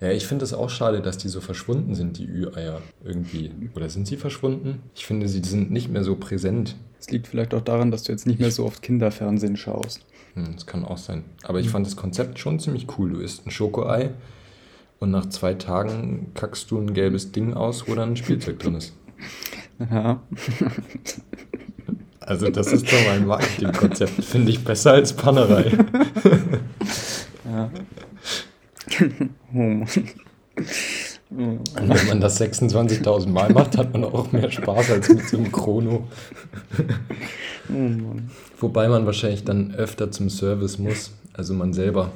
Ja, 0.00 0.10
ich 0.10 0.26
finde 0.26 0.44
es 0.44 0.52
auch 0.52 0.68
schade, 0.68 1.00
dass 1.00 1.16
die 1.16 1.28
so 1.28 1.40
verschwunden 1.40 1.94
sind, 1.94 2.18
die 2.18 2.26
Ü-Eier 2.26 2.82
irgendwie. 3.04 3.50
Oder 3.74 3.88
sind 3.88 4.06
sie 4.06 4.16
verschwunden? 4.16 4.82
Ich 4.94 5.06
finde, 5.06 5.28
sie 5.28 5.40
sind 5.42 5.70
nicht 5.70 5.88
mehr 5.88 6.04
so 6.04 6.16
präsent. 6.16 6.76
Es 7.00 7.10
liegt 7.10 7.26
vielleicht 7.26 7.54
auch 7.54 7.62
daran, 7.62 7.90
dass 7.90 8.02
du 8.02 8.12
jetzt 8.12 8.26
nicht 8.26 8.40
mehr 8.40 8.50
so 8.50 8.64
oft 8.64 8.82
Kinderfernsehen 8.82 9.56
schaust. 9.56 10.04
Hm, 10.34 10.54
das 10.54 10.66
kann 10.66 10.84
auch 10.84 10.98
sein. 10.98 11.24
Aber 11.44 11.60
ich 11.60 11.66
hm. 11.66 11.72
fand 11.72 11.86
das 11.86 11.96
Konzept 11.96 12.38
schon 12.38 12.60
ziemlich 12.60 12.86
cool. 12.98 13.10
Du 13.10 13.20
isst 13.20 13.46
ein 13.46 13.50
Schokoei 13.50 14.10
und 14.98 15.10
nach 15.10 15.26
zwei 15.26 15.54
Tagen 15.54 16.32
kackst 16.34 16.70
du 16.70 16.78
ein 16.78 16.92
gelbes 16.92 17.32
Ding 17.32 17.54
aus, 17.54 17.88
wo 17.88 17.94
dann 17.94 18.10
ein 18.10 18.16
Spielzeug 18.16 18.58
drin 18.58 18.74
ist. 18.74 18.92
Ja. 19.90 20.22
Also 22.18 22.48
das 22.48 22.72
ist 22.72 22.90
doch 22.90 23.06
mein 23.06 23.26
Marketingkonzept. 23.26 24.24
Finde 24.24 24.50
ich 24.50 24.64
besser 24.64 24.92
als 24.92 25.12
Pannerei. 25.12 25.70
ja. 27.44 27.70
oh 29.54 29.58
Mann. 29.58 29.86
Und 31.30 31.70
wenn 31.76 32.06
man 32.06 32.20
das 32.20 32.40
26.000 32.40 33.28
Mal 33.28 33.52
macht, 33.52 33.76
hat 33.76 33.92
man 33.92 34.04
auch 34.04 34.30
mehr 34.32 34.50
Spaß 34.50 34.92
als 34.92 35.08
mit 35.08 35.28
so 35.28 35.38
einem 35.38 35.50
Chrono. 35.50 36.06
Oh. 37.68 38.16
Wobei 38.60 38.88
man 38.88 39.06
wahrscheinlich 39.06 39.44
dann 39.44 39.74
öfter 39.74 40.10
zum 40.12 40.30
Service 40.30 40.78
muss, 40.78 41.12
also 41.32 41.52
man 41.52 41.72
selber. 41.72 42.12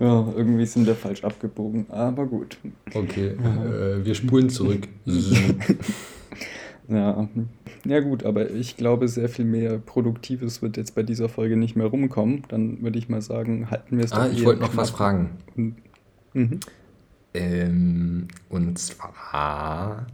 Ja, 0.00 0.26
irgendwie 0.36 0.66
sind 0.66 0.86
wir 0.86 0.96
falsch 0.96 1.22
abgebogen, 1.22 1.86
aber 1.90 2.26
gut. 2.26 2.58
Okay, 2.92 3.28
äh, 3.28 4.04
wir 4.04 4.14
spulen 4.14 4.50
zurück. 4.50 4.88
Ja, 6.88 7.28
ja 7.84 8.00
gut, 8.00 8.24
aber 8.24 8.50
ich 8.50 8.76
glaube, 8.76 9.08
sehr 9.08 9.28
viel 9.28 9.46
mehr 9.46 9.78
Produktives 9.78 10.60
wird 10.60 10.76
jetzt 10.76 10.94
bei 10.94 11.02
dieser 11.02 11.28
Folge 11.28 11.56
nicht 11.56 11.76
mehr 11.76 11.86
rumkommen. 11.86 12.42
Dann 12.48 12.82
würde 12.82 12.98
ich 12.98 13.08
mal 13.08 13.22
sagen, 13.22 13.70
halten 13.70 13.96
wir 13.96 14.04
es 14.04 14.12
Ah, 14.12 14.28
ich 14.28 14.44
wollte 14.44 14.60
noch 14.62 14.76
was 14.76 14.90
fragen. 14.90 15.30
Und, 15.56 15.76
mhm. 16.34 16.60
ähm, 17.32 18.28
und 18.50 18.78
zwar... 18.78 20.06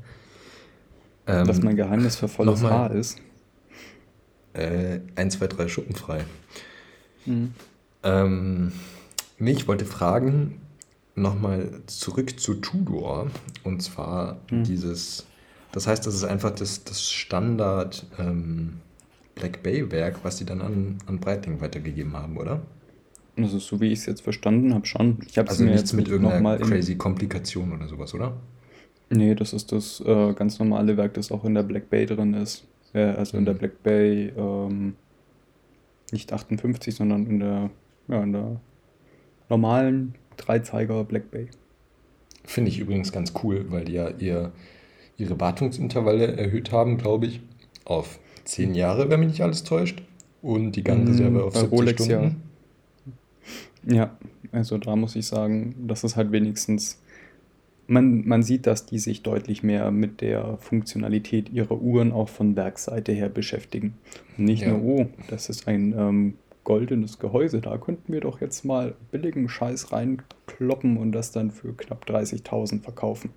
Ähm, 1.27 1.47
Dass 1.47 1.61
mein 1.63 1.77
Geheimnis 1.77 2.17
für 2.17 2.29
volles 2.29 2.63
Haar 2.63 2.93
ist. 2.93 3.19
Äh, 4.53 5.01
1, 5.17 5.39
2, 5.39 5.47
3 5.49 5.69
schuppenfrei. 5.69 6.25
Mhm. 7.27 7.55
Ähm, 8.03 8.73
nee, 9.39 9.53
ich 9.53 9.67
wollte 9.69 9.85
fragen, 9.85 10.61
nochmal 11.15 11.69
zurück 11.87 12.39
zu 12.39 12.55
Tudor. 12.55 13.29
Und 13.65 13.83
zwar 13.83 14.39
mhm. 14.51 14.65
dieses 14.65 15.27
das 15.73 15.87
heißt, 15.87 16.07
das 16.07 16.15
ist 16.15 16.25
einfach 16.25 16.51
das, 16.51 16.85
das 16.85 17.11
Standard 17.11 18.07
ähm, 18.19 18.81
Black 19.35 19.63
Bay-Werk, 19.63 20.21
was 20.23 20.37
die 20.37 20.45
dann 20.45 20.61
an, 20.61 20.99
an 21.07 21.19
Breitling 21.19 21.61
weitergegeben 21.61 22.15
haben, 22.15 22.37
oder? 22.37 22.61
Also 23.37 23.59
so 23.59 23.81
wie 23.81 23.87
ich 23.87 24.01
es 24.01 24.07
jetzt 24.07 24.23
verstanden 24.23 24.75
habe, 24.75 24.87
schon. 24.87 25.19
Ich 25.27 25.39
also 25.39 25.63
mir 25.63 25.71
nichts 25.71 25.83
jetzt 25.83 25.93
mit 25.95 26.09
irgendeiner 26.09 26.59
crazy 26.59 26.97
Komplikation 26.97 27.73
oder 27.73 27.89
sowas, 27.89 28.13
oder? 28.15 28.37
Nee, 29.09 29.35
das 29.35 29.53
ist 29.53 29.73
das 29.73 30.01
äh, 30.01 30.33
ganz 30.35 30.59
normale 30.59 30.97
Werk, 30.97 31.15
das 31.15 31.33
auch 31.33 31.45
in 31.45 31.55
der 31.55 31.63
Black 31.63 31.91
Bay 31.91 32.07
drin 32.07 32.35
ist. 32.35 32.65
Äh, 32.93 33.03
also 33.03 33.37
in 33.37 33.45
der 33.45 33.55
mhm. 33.55 33.59
Black 33.59 33.83
Bay 33.83 34.33
ähm, 34.37 34.95
nicht 36.13 36.33
58, 36.33 36.95
sondern 36.95 37.27
in 37.27 37.41
der, 37.41 37.71
ja, 38.09 38.23
in 38.23 38.33
der 38.33 38.61
normalen 39.49 40.15
Dreizeiger 40.37 41.05
Black 41.05 41.31
Bay. 41.31 41.49
Finde 42.45 42.71
ich 42.71 42.79
übrigens 42.79 43.13
ganz 43.13 43.33
cool, 43.43 43.67
weil 43.69 43.85
die 43.85 43.93
ja 43.93 44.09
ihr 44.11 44.53
ihre 45.21 45.39
Wartungsintervalle 45.39 46.37
erhöht 46.37 46.73
haben, 46.73 46.99
glaube 46.99 47.27
ich, 47.27 47.41
auf 47.85 48.19
10 48.45 48.75
Jahre, 48.75 49.11
wenn 49.11 49.21
mich 49.21 49.29
nicht 49.29 49.43
alles 49.43 49.65
täuscht. 49.65 50.03
Und 50.43 50.73
die 50.73 50.83
Gangreserve 50.83 51.31
mm, 51.39 51.43
auf 51.43 51.55
70 51.55 51.73
Rolex, 51.73 52.05
Stunden. 52.05 52.43
Ja. 53.87 53.95
ja, 53.95 54.17
also 54.53 54.79
da 54.79 54.97
muss 54.97 55.15
ich 55.17 55.27
sagen, 55.27 55.75
das 55.87 56.03
ist 56.03 56.17
halt 56.17 56.33
wenigstens 56.33 56.99
man, 57.91 58.27
man 58.27 58.43
sieht, 58.43 58.67
dass 58.67 58.87
die 58.87 58.99
sich 58.99 59.23
deutlich 59.23 59.63
mehr 59.63 59.91
mit 59.91 60.21
der 60.21 60.57
Funktionalität 60.59 61.51
ihrer 61.51 61.81
Uhren 61.81 62.13
auch 62.13 62.29
von 62.29 62.55
Werkseite 62.55 63.13
her 63.13 63.29
beschäftigen. 63.29 63.95
nicht 64.37 64.63
ja. 64.63 64.73
nur, 64.73 64.83
oh, 64.83 65.07
das 65.29 65.49
ist 65.49 65.67
ein 65.67 65.93
ähm, 65.99 66.35
goldenes 66.63 67.19
Gehäuse, 67.19 67.61
da 67.61 67.77
könnten 67.79 68.13
wir 68.13 68.21
doch 68.21 68.41
jetzt 68.41 68.65
mal 68.65 68.95
billigen 69.11 69.49
Scheiß 69.49 69.93
reinkloppen 69.93 70.97
und 70.97 71.13
das 71.13 71.33
dann 71.33 71.51
für 71.51 71.73
knapp 71.73 72.05
30.000 72.09 72.81
verkaufen. 72.81 73.31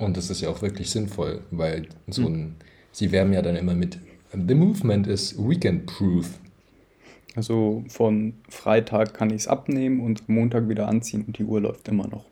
Und 0.00 0.16
das 0.16 0.30
ist 0.30 0.40
ja 0.40 0.48
auch 0.48 0.62
wirklich 0.62 0.90
sinnvoll, 0.90 1.42
weil 1.50 1.86
so 2.08 2.22
ein, 2.22 2.34
hm. 2.34 2.54
sie 2.90 3.12
werben 3.12 3.34
ja 3.34 3.42
dann 3.42 3.54
immer 3.54 3.74
mit, 3.74 3.98
the 4.32 4.54
movement 4.54 5.06
is 5.06 5.36
weekend-proof. 5.36 6.38
Also 7.36 7.84
von 7.88 8.32
Freitag 8.48 9.12
kann 9.12 9.28
ich 9.28 9.42
es 9.42 9.46
abnehmen 9.46 10.00
und 10.00 10.26
Montag 10.28 10.68
wieder 10.70 10.88
anziehen 10.88 11.24
und 11.26 11.38
die 11.38 11.44
Uhr 11.44 11.60
läuft 11.60 11.86
immer 11.88 12.08
noch. 12.08 12.24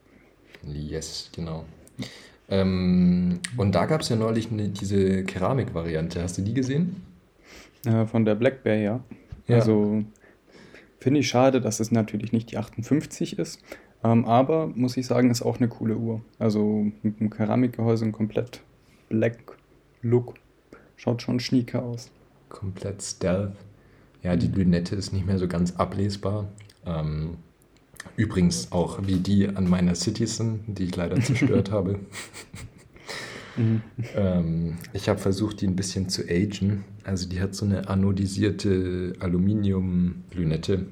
Yes, 0.66 1.30
genau. 1.34 1.66
Ähm, 2.48 3.40
und 3.58 3.74
da 3.74 3.84
gab 3.84 4.00
es 4.00 4.08
ja 4.08 4.16
neulich 4.16 4.50
eine, 4.50 4.70
diese 4.70 5.24
Keramik-Variante. 5.24 6.22
Hast 6.22 6.38
du 6.38 6.42
die 6.42 6.54
gesehen? 6.54 7.02
Äh, 7.84 8.06
von 8.06 8.24
der 8.24 8.34
Black 8.34 8.62
Bear, 8.62 8.76
ja. 8.76 9.00
ja. 9.46 9.56
Also 9.56 10.02
finde 10.98 11.20
ich 11.20 11.28
schade, 11.28 11.60
dass 11.60 11.80
es 11.80 11.90
natürlich 11.90 12.32
nicht 12.32 12.50
die 12.50 12.56
58 12.56 13.38
ist. 13.38 13.60
Ähm, 14.04 14.24
aber 14.24 14.68
muss 14.68 14.96
ich 14.96 15.06
sagen, 15.06 15.30
ist 15.30 15.42
auch 15.42 15.58
eine 15.58 15.68
coole 15.68 15.96
Uhr. 15.96 16.20
Also 16.38 16.86
mit 17.02 17.20
einem 17.20 17.30
Keramikgehäuse 17.30 18.04
und 18.04 18.12
komplett 18.12 18.60
Black 19.08 19.38
Look. 20.02 20.34
Schaut 20.96 21.22
schon 21.22 21.40
schnieke 21.40 21.82
aus. 21.82 22.10
Komplett 22.48 23.02
Stealth. 23.02 23.56
Ja, 24.22 24.36
die 24.36 24.48
Lünette 24.48 24.96
ist 24.96 25.12
nicht 25.12 25.26
mehr 25.26 25.38
so 25.38 25.48
ganz 25.48 25.76
ablesbar. 25.76 26.48
Ähm, 26.86 27.36
Übrigens 28.16 28.72
auch 28.72 29.06
wie 29.06 29.16
die 29.16 29.48
an 29.48 29.68
meiner 29.68 29.94
Citizen, 29.94 30.60
die 30.66 30.84
ich 30.84 30.96
leider 30.96 31.20
zerstört 31.20 31.70
habe. 31.72 32.00
Mhm. 33.56 33.82
ähm, 34.14 34.76
ich 34.92 35.08
habe 35.08 35.18
versucht, 35.18 35.60
die 35.60 35.66
ein 35.66 35.76
bisschen 35.76 36.08
zu 36.08 36.22
agen. 36.28 36.84
Also 37.04 37.28
die 37.28 37.40
hat 37.40 37.54
so 37.54 37.64
eine 37.64 37.88
anodisierte 37.88 39.14
Aluminium-Lünette. 39.20 40.86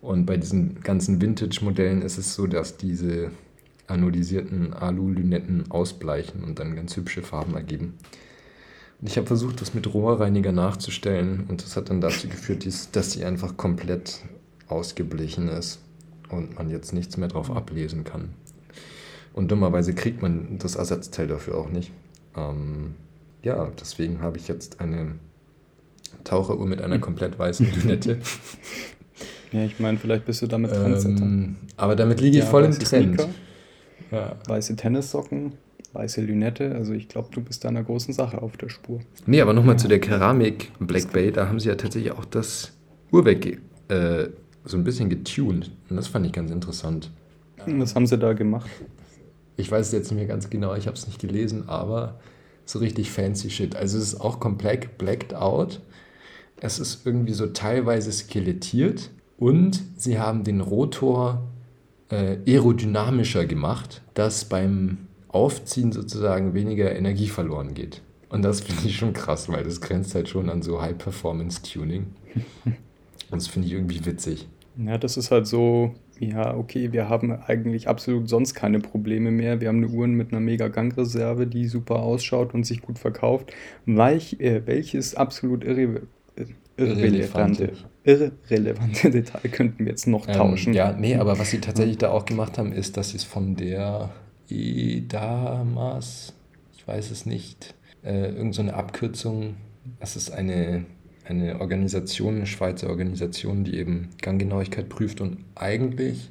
Und 0.00 0.26
bei 0.26 0.36
diesen 0.36 0.80
ganzen 0.82 1.20
Vintage-Modellen 1.20 2.02
ist 2.02 2.18
es 2.18 2.34
so, 2.34 2.46
dass 2.46 2.76
diese 2.76 3.30
anodisierten 3.86 4.72
Alu-Lünetten 4.72 5.70
ausbleichen 5.70 6.44
und 6.44 6.58
dann 6.58 6.76
ganz 6.76 6.96
hübsche 6.96 7.22
Farben 7.22 7.54
ergeben. 7.54 7.94
Und 9.00 9.08
ich 9.08 9.16
habe 9.16 9.26
versucht, 9.26 9.60
das 9.60 9.74
mit 9.74 9.92
Rohrreiniger 9.92 10.52
nachzustellen 10.52 11.44
und 11.48 11.62
das 11.62 11.76
hat 11.76 11.90
dann 11.90 12.00
dazu 12.00 12.28
geführt, 12.28 12.66
dass 12.92 13.12
sie 13.12 13.24
einfach 13.24 13.56
komplett 13.56 14.20
ausgeblichen 14.68 15.48
ist 15.48 15.80
und 16.30 16.56
man 16.56 16.70
jetzt 16.70 16.92
nichts 16.92 17.16
mehr 17.16 17.28
drauf 17.28 17.50
ablesen 17.50 18.04
kann. 18.04 18.30
Und 19.34 19.50
dummerweise 19.50 19.94
kriegt 19.94 20.22
man 20.22 20.58
das 20.58 20.76
Ersatzteil 20.76 21.26
dafür 21.26 21.58
auch 21.58 21.68
nicht. 21.68 21.92
Ähm, 22.36 22.94
ja, 23.42 23.70
deswegen 23.78 24.20
habe 24.22 24.38
ich 24.38 24.48
jetzt 24.48 24.80
eine 24.80 25.16
Taucheruhr 26.24 26.66
mit 26.66 26.80
einer 26.80 26.98
komplett 27.00 27.38
weißen 27.38 27.66
Lünette. 27.74 28.18
ja, 29.52 29.64
ich 29.64 29.78
meine, 29.78 29.98
vielleicht 29.98 30.24
bist 30.24 30.42
du 30.42 30.46
damit 30.46 30.72
Trendsetter. 30.72 31.22
Ähm, 31.22 31.56
aber 31.76 31.96
damit 31.96 32.20
liege 32.20 32.38
ich 32.38 32.44
ja, 32.44 32.50
voll 32.50 32.64
im 32.64 32.72
Trend. 32.72 33.26
ja. 34.10 34.36
Weiße 34.46 34.76
Tennissocken, 34.76 35.52
weiße 35.92 36.20
Lünette. 36.20 36.74
Also 36.74 36.92
ich 36.92 37.08
glaube, 37.08 37.28
du 37.32 37.40
bist 37.40 37.64
da 37.64 37.68
einer 37.68 37.82
großen 37.82 38.12
Sache 38.12 38.42
auf 38.42 38.56
der 38.56 38.68
Spur. 38.68 39.00
Nee, 39.26 39.40
aber 39.40 39.52
nochmal 39.52 39.74
ja. 39.74 39.78
zu 39.78 39.88
der 39.88 40.00
Keramik 40.00 40.72
Black 40.78 41.12
Bay. 41.12 41.30
Da 41.32 41.48
haben 41.48 41.60
sie 41.60 41.68
ja 41.68 41.74
tatsächlich 41.74 42.12
auch 42.12 42.24
das 42.24 42.72
Uhrwerk 43.12 43.46
äh, 43.88 44.28
so 44.64 44.76
ein 44.76 44.84
bisschen 44.84 45.08
getuned. 45.08 45.70
Und 45.88 45.96
das 45.96 46.08
fand 46.08 46.26
ich 46.26 46.32
ganz 46.32 46.50
interessant. 46.50 47.10
Was 47.66 47.94
haben 47.94 48.06
sie 48.06 48.18
da 48.18 48.32
gemacht? 48.32 48.70
Ich 49.56 49.70
weiß 49.70 49.86
es 49.86 49.92
jetzt 49.92 50.10
nicht 50.10 50.18
mehr 50.18 50.26
ganz 50.26 50.50
genau, 50.50 50.74
ich 50.74 50.86
habe 50.86 50.96
es 50.96 51.06
nicht 51.06 51.18
gelesen, 51.18 51.68
aber 51.68 52.20
so 52.66 52.78
richtig 52.78 53.10
fancy 53.10 53.48
Shit. 53.48 53.74
Also 53.74 53.96
es 53.96 54.12
ist 54.12 54.20
auch 54.20 54.38
komplett 54.38 54.98
blacked 54.98 55.34
out. 55.34 55.80
Es 56.60 56.78
ist 56.78 57.06
irgendwie 57.06 57.32
so 57.32 57.46
teilweise 57.46 58.12
skelettiert 58.12 59.10
und 59.38 59.82
sie 59.96 60.18
haben 60.18 60.44
den 60.44 60.60
Rotor 60.60 61.42
äh, 62.10 62.38
aerodynamischer 62.46 63.46
gemacht, 63.46 64.02
dass 64.14 64.44
beim 64.44 64.98
Aufziehen 65.28 65.92
sozusagen 65.92 66.54
weniger 66.54 66.94
Energie 66.94 67.28
verloren 67.28 67.74
geht. 67.74 68.02
Und 68.28 68.42
das 68.42 68.60
finde 68.60 68.86
ich 68.86 68.96
schon 68.96 69.12
krass, 69.12 69.48
weil 69.48 69.64
das 69.64 69.80
grenzt 69.80 70.14
halt 70.14 70.28
schon 70.28 70.50
an 70.50 70.62
so 70.62 70.80
High-Performance-Tuning. 70.80 72.06
Und 73.30 73.42
das 73.42 73.48
finde 73.48 73.68
ich 73.68 73.74
irgendwie 73.74 74.04
witzig. 74.04 74.48
Ja, 74.76 74.98
das 74.98 75.16
ist 75.16 75.30
halt 75.30 75.46
so, 75.46 75.94
ja, 76.18 76.56
okay, 76.56 76.92
wir 76.92 77.08
haben 77.08 77.32
eigentlich 77.32 77.88
absolut 77.88 78.28
sonst 78.28 78.54
keine 78.54 78.78
Probleme 78.80 79.30
mehr. 79.30 79.60
Wir 79.60 79.68
haben 79.68 79.82
eine 79.82 79.88
Uhr 79.88 80.06
mit 80.06 80.32
einer 80.32 80.40
mega 80.40 80.68
Gangreserve, 80.68 81.46
die 81.46 81.66
super 81.66 81.96
ausschaut 81.96 82.54
und 82.54 82.64
sich 82.64 82.82
gut 82.82 82.98
verkauft. 82.98 83.52
Weich, 83.86 84.40
äh, 84.40 84.66
welches 84.66 85.14
absolut 85.14 85.64
irre, 85.64 86.02
irrelevante, 86.76 87.72
irrelevante 88.04 89.10
Detail 89.10 89.48
könnten 89.48 89.84
wir 89.84 89.92
jetzt 89.92 90.06
noch 90.06 90.28
ähm, 90.28 90.34
tauschen? 90.34 90.74
Ja, 90.74 90.92
nee, 90.92 91.16
aber 91.16 91.38
was 91.38 91.50
sie 91.50 91.60
tatsächlich 91.60 91.98
da 91.98 92.10
auch 92.10 92.24
gemacht 92.24 92.58
haben, 92.58 92.72
ist, 92.72 92.96
dass 92.96 93.10
sie 93.10 93.18
es 93.18 93.24
von 93.24 93.56
der 93.56 94.10
EDAMAS, 94.48 96.34
ich 96.76 96.86
weiß 96.86 97.10
es 97.10 97.26
nicht, 97.26 97.74
äh, 98.04 98.28
irgendeine 98.28 98.70
so 98.70 98.76
Abkürzung, 98.76 99.54
das 100.00 100.16
ist 100.16 100.30
eine 100.30 100.84
eine 101.28 101.60
Organisation, 101.60 102.36
eine 102.36 102.46
Schweizer 102.46 102.88
Organisation, 102.88 103.64
die 103.64 103.76
eben 103.76 104.10
Ganggenauigkeit 104.22 104.88
prüft 104.88 105.20
und 105.20 105.38
eigentlich 105.54 106.30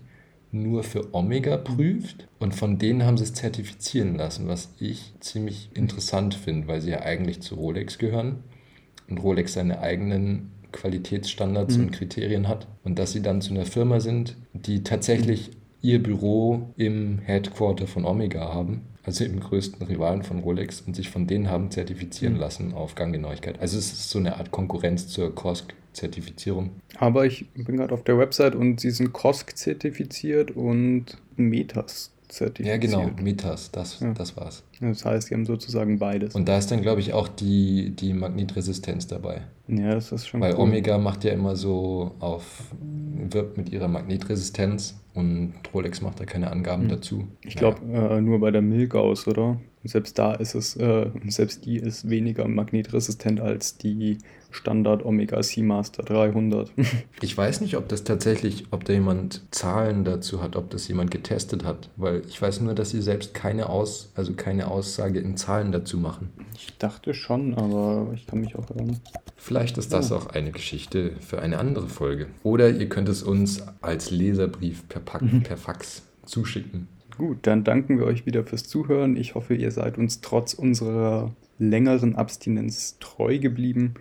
nur 0.52 0.84
für 0.84 1.14
Omega 1.14 1.58
prüft. 1.58 2.28
Und 2.40 2.56
von 2.56 2.78
denen 2.78 3.04
haben 3.04 3.18
sie 3.18 3.26
es 3.26 3.34
zertifizieren 3.34 4.16
lassen, 4.16 4.48
was 4.48 4.74
ich 4.80 5.14
ziemlich 5.20 5.70
interessant 5.74 6.34
finde, 6.34 6.68
weil 6.68 6.82
sie 6.82 6.92
ja 6.92 7.02
eigentlich 7.02 7.42
zu 7.42 7.56
Rolex 7.56 7.98
gehören 7.98 8.44
und 9.10 9.18
Rolex 9.18 9.54
seine 9.54 9.80
eigenen 9.80 10.52
Qualitätsstandards 10.72 11.78
mhm. 11.78 11.86
und 11.86 11.92
Kriterien 11.92 12.48
hat. 12.48 12.68
Und 12.84 13.00
dass 13.00 13.12
sie 13.12 13.22
dann 13.22 13.42
zu 13.42 13.54
einer 13.54 13.66
Firma 13.66 14.00
sind, 14.00 14.36
die 14.54 14.84
tatsächlich 14.84 15.52
ihr 15.82 16.02
Büro 16.02 16.74
im 16.78 17.20
Headquarter 17.20 17.88
von 17.88 18.06
Omega 18.06 18.54
haben 18.54 18.82
also 19.06 19.24
im 19.24 19.40
größten 19.40 19.86
Rivalen 19.86 20.24
von 20.24 20.40
Rolex, 20.40 20.82
und 20.82 20.96
sich 20.96 21.10
von 21.10 21.28
denen 21.28 21.50
haben 21.50 21.72
zertifizieren 21.72 22.36
mhm. 22.36 22.40
lassen 22.40 22.74
auf 22.74 22.96
Ganggenauigkeit. 22.96 23.60
Also 23.60 23.78
es 23.78 23.94
ist 23.94 24.10
so 24.10 24.20
eine 24.20 24.38
Art 24.38 24.52
Konkurrenz 24.52 25.08
zur 25.08 25.34
COSC-Zertifizierung. 25.34 26.72
Aber 26.98 27.26
ich 27.26 27.48
bin 27.52 27.78
gerade 27.78 27.94
auf 27.94 28.04
der 28.04 28.18
Website 28.18 28.56
und 28.56 28.80
sie 28.80 28.92
sind 28.92 29.14
COSC-zertifiziert 29.14 30.52
und 30.52 31.18
Metas 31.36 32.12
zertifiziert. 32.28 32.68
Ja, 32.68 32.78
genau, 32.78 33.12
Metas, 33.22 33.72
das, 33.72 34.00
ja. 34.00 34.14
das 34.14 34.36
war's. 34.36 34.64
Das 34.82 35.06
heißt, 35.06 35.28
sie 35.28 35.34
haben 35.34 35.46
sozusagen 35.46 36.00
beides. 36.00 36.36
Und 36.36 36.48
da 36.48 36.58
ist 36.58 36.72
dann, 36.72 36.82
glaube 36.82 37.02
ich, 37.02 37.14
auch 37.14 37.28
die, 37.28 37.92
die 37.92 38.14
Magnetresistenz 38.14 39.08
dabei. 39.08 39.42
Ja, 39.68 39.96
das 39.96 40.12
ist 40.12 40.28
schon 40.28 40.42
Weil 40.42 40.54
cool. 40.54 40.62
Omega 40.62 40.98
macht 40.98 41.24
ja 41.24 41.32
immer 41.32 41.56
so 41.56 42.12
auf, 42.20 42.64
wirbt 43.30 43.58
mit 43.58 43.70
ihrer 43.70 43.88
Magnetresistenz 43.88 45.00
und 45.14 45.54
Rolex 45.74 46.02
macht 46.02 46.20
da 46.20 46.26
keine 46.26 46.52
Angaben 46.52 46.84
hm. 46.84 46.90
dazu. 46.90 47.28
Ich 47.44 47.56
glaube, 47.56 47.80
ja. 47.92 48.18
äh, 48.18 48.22
nur 48.22 48.40
bei 48.40 48.52
der 48.52 48.62
Milgauss, 48.62 49.28
oder? 49.28 49.58
Selbst 49.84 50.18
da 50.18 50.34
ist 50.34 50.56
es, 50.56 50.76
äh, 50.78 51.12
selbst 51.28 51.66
die 51.66 51.78
ist 51.78 52.10
weniger 52.10 52.48
magnetresistent 52.48 53.40
als 53.40 53.78
die 53.78 54.18
Standard 54.50 55.06
Omega 55.06 55.42
Seamaster 55.44 56.02
300. 56.02 56.72
ich 57.22 57.38
weiß 57.38 57.62
nicht, 57.62 57.78
ob 57.78 57.88
das 57.88 58.04
tatsächlich, 58.04 58.66
ob 58.72 58.86
da 58.86 58.94
jemand 58.94 59.44
Zahlen 59.52 60.04
dazu 60.04 60.42
hat, 60.42 60.56
ob 60.56 60.70
das 60.72 60.88
jemand 60.88 61.12
getestet 61.12 61.66
hat, 61.66 61.90
weil 61.98 62.24
ich 62.28 62.42
weiß 62.42 62.62
nur, 62.62 62.74
dass 62.74 62.90
sie 62.90 63.02
selbst 63.02 63.34
keine 63.34 63.70
Aus, 63.70 64.12
also 64.16 64.34
keine 64.34 64.65
Aussage 64.70 65.20
in 65.20 65.38
Zahlen 65.38 65.72
dazu 65.72 65.98
machen. 65.98 66.30
Ich 66.56 66.78
dachte 66.78 67.14
schon, 67.14 67.54
aber 67.56 68.12
ich 68.14 68.28
kann 68.28 68.40
mich 68.40 68.56
auch 68.56 68.70
erinnern. 68.70 69.00
Vielleicht 69.38 69.78
ist 69.78 69.94
das 69.94 70.10
ja. 70.10 70.18
auch 70.18 70.28
eine 70.28 70.52
Geschichte 70.52 71.12
für 71.20 71.42
eine 71.42 71.60
andere 71.60 71.88
Folge. 71.88 72.28
Oder 72.44 72.70
ihr 72.70 72.90
könnt 72.90 73.10
es 73.10 73.24
uns 73.24 73.64
als 73.82 74.12
Leserbrief 74.12 74.88
per, 74.88 75.02
Pack, 75.02 75.22
mhm. 75.22 75.44
per 75.44 75.58
Fax 75.58 76.04
zuschicken. 76.26 76.88
Gut, 77.18 77.40
dann 77.44 77.64
danken 77.64 77.98
wir 77.98 78.06
euch 78.06 78.26
wieder 78.26 78.44
fürs 78.44 78.68
Zuhören. 78.68 79.16
Ich 79.16 79.36
hoffe, 79.36 79.56
ihr 79.56 79.72
seid 79.72 79.98
uns 79.98 80.22
trotz 80.22 80.54
unserer 80.54 81.32
längeren 81.60 82.16
Abstinenz 82.16 82.98
treu 83.00 83.40
geblieben. 83.40 83.94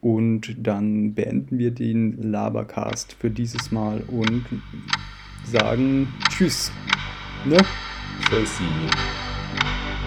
Und 0.00 0.56
dann 0.58 1.14
beenden 1.14 1.58
wir 1.58 1.70
den 1.70 2.20
Labercast 2.20 3.12
für 3.12 3.30
dieses 3.30 3.70
Mal 3.70 4.02
und 4.08 4.44
sagen 5.44 6.08
Tschüss. 6.28 6.72
Ne? 7.44 7.58
Tschüssi. 8.28 8.64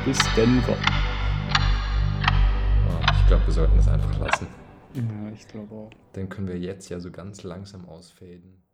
Bis 0.06 0.20
Denver. 0.36 0.78
Oh, 2.88 3.00
ich 3.12 3.28
glaube, 3.28 3.48
wir 3.48 3.54
sollten 3.54 3.80
es 3.80 3.88
einfach 3.88 4.20
lassen. 4.20 4.46
Ja, 4.94 5.32
ich 5.34 5.48
glaube 5.48 5.74
auch. 5.74 5.90
Dann 6.14 6.30
können 6.30 6.48
wir 6.48 6.60
jetzt 6.60 6.90
ja 6.90 7.00
so 7.00 7.10
ganz 7.10 7.42
langsam 7.42 7.90
ausfaden. 7.90 8.65